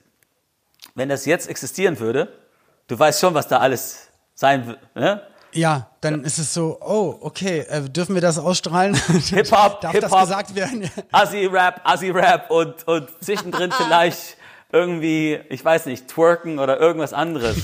[0.96, 2.28] wenn das jetzt existieren würde,
[2.88, 4.80] du weißt schon, was da alles sein würde.
[4.96, 5.22] Ne?
[5.52, 8.94] Ja, dann ist es so, oh, okay, äh, dürfen wir das ausstrahlen?
[9.30, 10.10] Hip-Hop, Darf Hip-Hop.
[10.10, 10.90] das gesagt werden?
[11.12, 14.36] Assi-Rap, Assi-Rap und, und zwischendrin vielleicht
[14.72, 17.56] irgendwie, ich weiß nicht, twerken oder irgendwas anderes.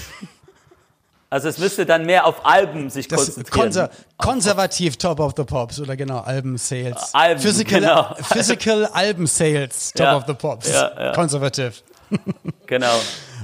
[1.28, 3.60] Also es müsste dann mehr auf Alben sich Das konzentrieren.
[3.64, 7.14] konser konservativ Top of the Pops oder genau, Alben-Sales.
[7.14, 8.14] Alben, Physical, genau.
[8.22, 10.70] Physical Alben-Sales, Top Ja, of the Pops.
[10.70, 11.12] ja, ja.
[11.12, 11.82] Konservativ.
[12.66, 12.94] Genau.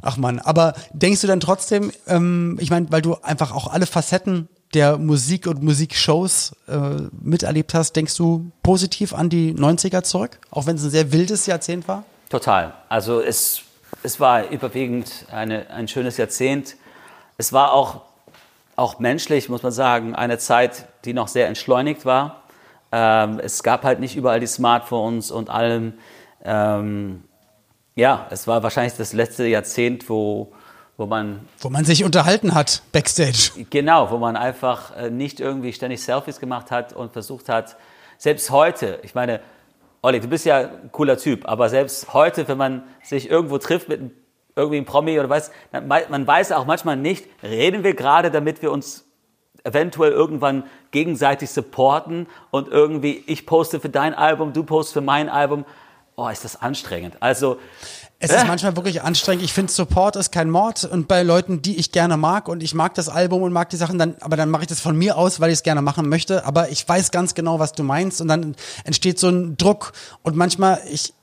[0.01, 3.85] Ach man, aber denkst du dann trotzdem, ähm, ich meine, weil du einfach auch alle
[3.85, 6.79] Facetten der Musik und Musikshows äh,
[7.21, 10.39] miterlebt hast, denkst du positiv an die 90er zurück?
[10.51, 12.05] Auch wenn es ein sehr wildes Jahrzehnt war?
[12.31, 12.75] Total.
[12.89, 13.62] Also es,
[14.03, 16.77] es war überwiegend eine, ein schönes Jahrzehnt.
[17.39, 18.03] Es war auch,
[18.77, 22.43] auch menschlich, muss man sagen, eine Zeit, die noch sehr entschleunigt war.
[22.93, 25.95] Ähm, es gab halt nicht überall die Smartphones und allem.
[26.45, 27.25] Ähm,
[27.99, 30.53] ja, es war wahrscheinlich das letzte Jahrzehnt, wo,
[30.97, 33.67] wo man Wo man sich unterhalten hat, Backstage.
[33.71, 37.77] Genau, wo man einfach äh, nicht irgendwie ständig Selfies gemacht hat und versucht hat,
[38.17, 39.41] selbst heute, ich meine,
[40.01, 43.89] Olli, du bist ja ein cooler Typ, aber selbst heute, wenn man sich irgendwo trifft
[43.89, 44.01] mit
[44.55, 48.71] irgendwie einem Promi oder was, man weiß auch manchmal nicht, reden wir gerade, damit wir
[48.71, 49.07] uns
[49.65, 55.29] eventuell irgendwann gegenseitig supporten und irgendwie, ich poste für dein Album, du postest für mein
[55.29, 55.65] Album.
[56.21, 57.14] Oh, ist das anstrengend.
[57.21, 57.59] Also,
[58.19, 59.45] Es ist manchmal wirklich anstrengend.
[59.45, 60.83] Ich finde, Support ist kein Mord.
[60.83, 63.77] Und bei Leuten, die ich gerne mag und ich mag das Album und mag die
[63.77, 66.09] Sachen, dann, aber dann mache ich das von mir aus, weil ich es gerne machen
[66.09, 66.45] möchte.
[66.45, 68.21] Aber ich weiß ganz genau, was du meinst.
[68.21, 69.93] Und dann entsteht so ein Druck.
[70.25, 71.14] Und manchmal, ich,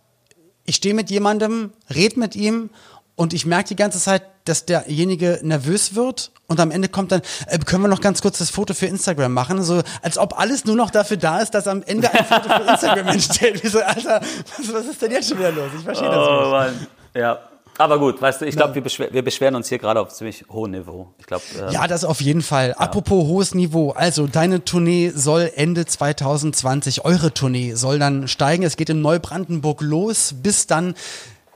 [0.63, 2.69] ich stehe mit jemandem, red mit ihm
[3.17, 7.21] und ich merke die ganze Zeit, dass derjenige nervös wird und am Ende kommt dann,
[7.47, 9.63] äh, können wir noch ganz kurz das Foto für Instagram machen?
[9.63, 12.71] So, als ob alles nur noch dafür da ist, dass am Ende ein Foto für
[12.71, 13.63] Instagram entsteht.
[13.63, 14.21] Wie so, Alter,
[14.57, 15.71] was, was ist denn jetzt schon wieder los?
[15.77, 16.51] Ich verstehe das oh nicht.
[16.51, 16.87] Mann.
[17.15, 17.39] Ja.
[17.77, 20.45] Aber gut, weißt du, ich glaube, wir, beschwer wir beschweren uns hier gerade auf ziemlich
[20.49, 21.13] hohem Niveau.
[21.17, 22.73] Ich glaube, äh, Ja, das auf jeden Fall.
[22.77, 23.91] Apropos hohes Niveau.
[23.91, 28.63] Also, deine Tournee soll Ende 2020, eure Tournee soll dann steigen.
[28.63, 30.95] Es geht in Neubrandenburg los, bis dann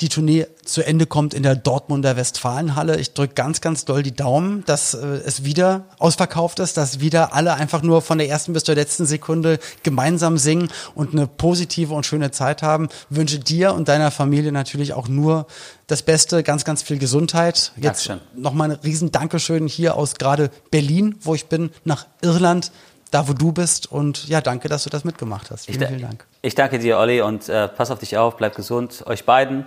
[0.02, 3.00] die Tournee zu Ende kommt in der Dortmunder Westfalenhalle.
[3.00, 7.34] Ich drücke ganz, ganz doll die Daumen, dass äh, es wieder ausverkauft ist, dass wieder
[7.34, 11.94] alle einfach nur von der ersten bis zur letzten Sekunde gemeinsam singen und eine positive
[11.94, 12.90] und schöne Zeit haben.
[13.10, 15.48] Wünsche dir und deiner Familie natürlich auch nur
[15.88, 17.74] das Beste, ganz, ganz viel Gesundheit.
[17.76, 22.72] Jetzt nochmal ein riesen Dankeschön hier aus gerade Berlin, wo ich bin, nach Irland,
[23.12, 23.92] da wo du bist.
[23.92, 25.66] Und ja, danke, dass du das mitgemacht hast.
[25.66, 26.26] Vielen, vielen Dank.
[26.42, 29.66] Ich danke dir, Olli, und äh, pass auf dich auf, bleib gesund, euch beiden.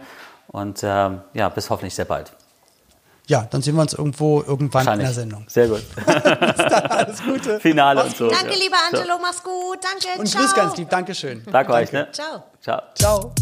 [0.48, 2.32] Und ähm, ja, bis hoffentlich sehr bald.
[3.26, 5.12] Ja, dann sehen wir uns irgendwo irgendwann in der.
[5.12, 5.44] Sendung.
[5.48, 5.82] Sehr gut.
[6.06, 7.60] Alles Gute.
[7.60, 8.28] Finale und so.
[8.28, 8.58] Danke, ja.
[8.58, 9.78] lieber Angelo, mach's gut.
[9.80, 10.42] Danke, Und ciao.
[10.42, 10.90] grüß ganz lieb.
[10.90, 11.42] Dankeschön.
[11.50, 12.08] Danke euch, ne?
[12.12, 12.42] Ciao.
[12.60, 12.82] Ciao.
[12.94, 13.32] Ciao.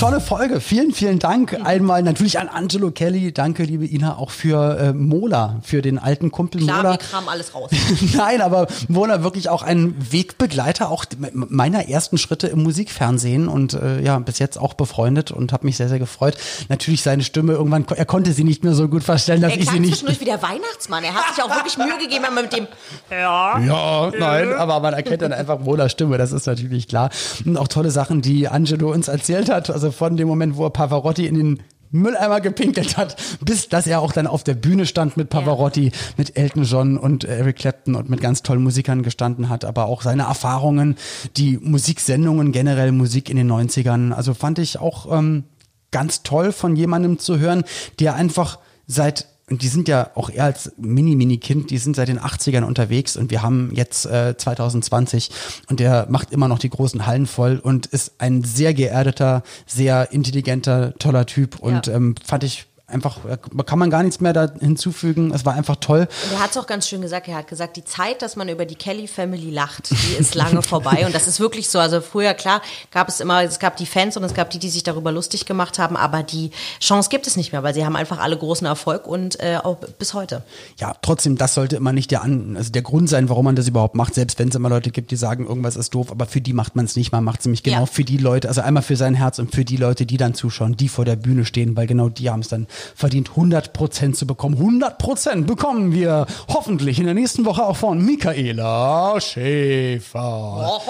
[0.00, 0.60] Tolle Folge.
[0.60, 1.58] Vielen, vielen Dank.
[1.62, 3.32] Einmal natürlich an Angelo Kelly.
[3.34, 6.90] Danke, liebe Ina, auch für äh, Mola, für den alten Kumpel Klar, Mola.
[6.92, 7.70] wir kramen alles raus.
[8.14, 14.00] Nein, aber Mona wirklich auch ein Wegbegleiter auch meiner ersten Schritte im Musikfernsehen und äh,
[14.00, 16.38] ja, bis jetzt auch befreundet und habe mich sehr, sehr gefreut.
[16.70, 19.68] Natürlich seine Stimme irgendwann, er konnte sie nicht mehr so gut verstellen, dass Er ich
[19.68, 19.90] sie nicht.
[19.92, 21.04] zwischendurch wie der Weihnachtsmann.
[21.04, 22.66] Er hat sich auch wirklich Mühe gegeben, immer mit dem
[23.10, 27.10] Ja, nein, aber man erkennt dann einfach Molas Stimme, das ist natürlich klar.
[27.44, 30.70] Und auch tolle Sachen, die Angelo uns erzählt hat, also von dem Moment, wo er
[30.70, 31.62] Pavarotti in den
[31.92, 36.36] Mülleimer gepinkelt hat, bis dass er auch dann auf der Bühne stand mit Pavarotti, mit
[36.36, 40.22] Elton John und Eric Clapton und mit ganz tollen Musikern gestanden hat, aber auch seine
[40.22, 40.96] Erfahrungen,
[41.36, 45.44] die Musiksendungen, generell Musik in den 90ern, also fand ich auch ähm,
[45.90, 47.64] ganz toll von jemandem zu hören,
[47.98, 52.20] der einfach seit und die sind ja auch eher als Mini-Mini-Kind, die sind seit den
[52.20, 55.30] 80ern unterwegs und wir haben jetzt äh, 2020
[55.68, 60.12] und der macht immer noch die großen Hallen voll und ist ein sehr geerdeter, sehr
[60.12, 61.94] intelligenter, toller Typ und Ja.
[61.94, 65.32] ähm, fand ich einfach, äh, kann man gar nichts mehr da hinzufügen.
[65.34, 66.08] Es war einfach toll.
[66.24, 67.28] Und er hat es auch ganz schön gesagt.
[67.28, 70.62] Er hat gesagt, die Zeit, dass man über die Kelly Family lacht, die ist lange
[70.62, 71.04] vorbei.
[71.06, 71.78] Und das ist wirklich so.
[71.78, 74.68] Also früher, klar, gab es immer, es gab die Fans und es gab die, die
[74.70, 75.96] sich darüber lustig gemacht haben.
[75.96, 79.40] Aber die Chance gibt es nicht mehr, weil sie haben einfach alle großen Erfolg und
[79.40, 80.42] äh, auch bis heute.
[80.78, 83.68] Ja, trotzdem, das sollte immer nicht der, An also der Grund sein, warum man das
[83.68, 86.40] überhaupt macht, selbst wenn es immer Leute gibt, die sagen, irgendwas ist doof, aber für
[86.40, 87.86] die macht man es nicht, man macht es nämlich genau Ja.
[87.86, 90.76] für die Leute, also einmal für sein Herz und für die Leute, die dann zuschauen,
[90.76, 94.56] die vor der Bühne stehen, weil genau die haben es dann verdient, 100% zu bekommen.
[94.56, 100.80] 100% bekommen wir hoffentlich in der nächsten Woche auch von Michaela Schäfer.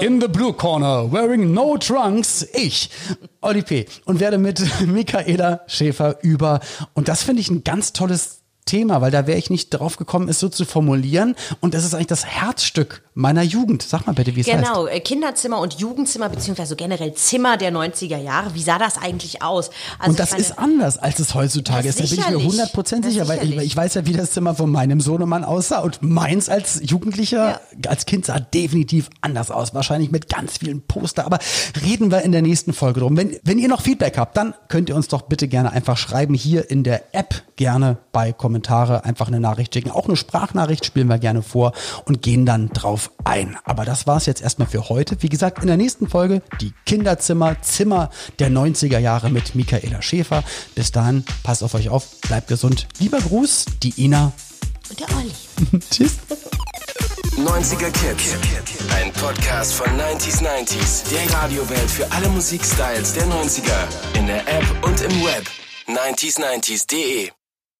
[0.00, 2.90] In the blue corner, wearing no trunks, ich,
[3.40, 3.86] Olli P.
[4.04, 6.60] Und werde mit Michaela Schäfer über,
[6.94, 10.28] und das finde ich ein ganz tolles Thema, weil da wäre ich nicht drauf gekommen,
[10.28, 11.36] es so zu formulieren.
[11.60, 13.82] Und das ist eigentlich das Herzstück meiner Jugend.
[13.82, 14.90] Sag mal bitte, wie es genau, heißt.
[14.90, 18.54] Genau, Kinderzimmer und Jugendzimmer, beziehungsweise generell Zimmer der 90er Jahre.
[18.54, 19.70] Wie sah das eigentlich aus?
[19.98, 22.00] Also und das meine, ist anders, als es heutzutage ist.
[22.00, 24.70] Da bin ich mir 100% sicher, weil ich, ich, weiß ja, wie das Zimmer von
[24.70, 25.80] meinem Sohnemann aussah.
[25.80, 27.90] Und meins als Jugendlicher, ja.
[27.90, 29.74] als Kind sah definitiv anders aus.
[29.74, 31.26] Wahrscheinlich mit ganz vielen Poster.
[31.26, 31.38] Aber
[31.84, 33.16] reden wir in der nächsten Folge drum.
[33.18, 36.32] Wenn, wenn ihr noch Feedback habt, dann könnt ihr uns doch bitte gerne einfach schreiben.
[36.32, 39.90] Hier in der App gerne bei Kommentaren Kommentare einfach eine Nachricht schicken.
[39.90, 41.72] Auch eine Sprachnachricht spielen wir gerne vor
[42.04, 43.56] und gehen dann drauf ein.
[43.64, 45.16] Aber das war's jetzt erstmal für heute.
[45.22, 50.44] Wie gesagt, in der nächsten Folge die Kinderzimmer, Zimmer der 90er Jahre mit Michaela Schäfer.
[50.76, 52.86] Bis dahin, passt auf euch auf, bleibt gesund.
[53.00, 54.30] Lieber Gruß, die Ina.
[54.88, 55.80] Und der Olli.
[55.90, 56.18] Tschüss.
[57.36, 58.36] 90er Kids.
[58.94, 61.10] Ein Podcast von 90s 90s.
[61.10, 64.16] Der Radiowelt für alle Musikstyles der 90er.
[64.16, 65.44] In der App und im Web.
[65.88, 67.32] 90s90s.de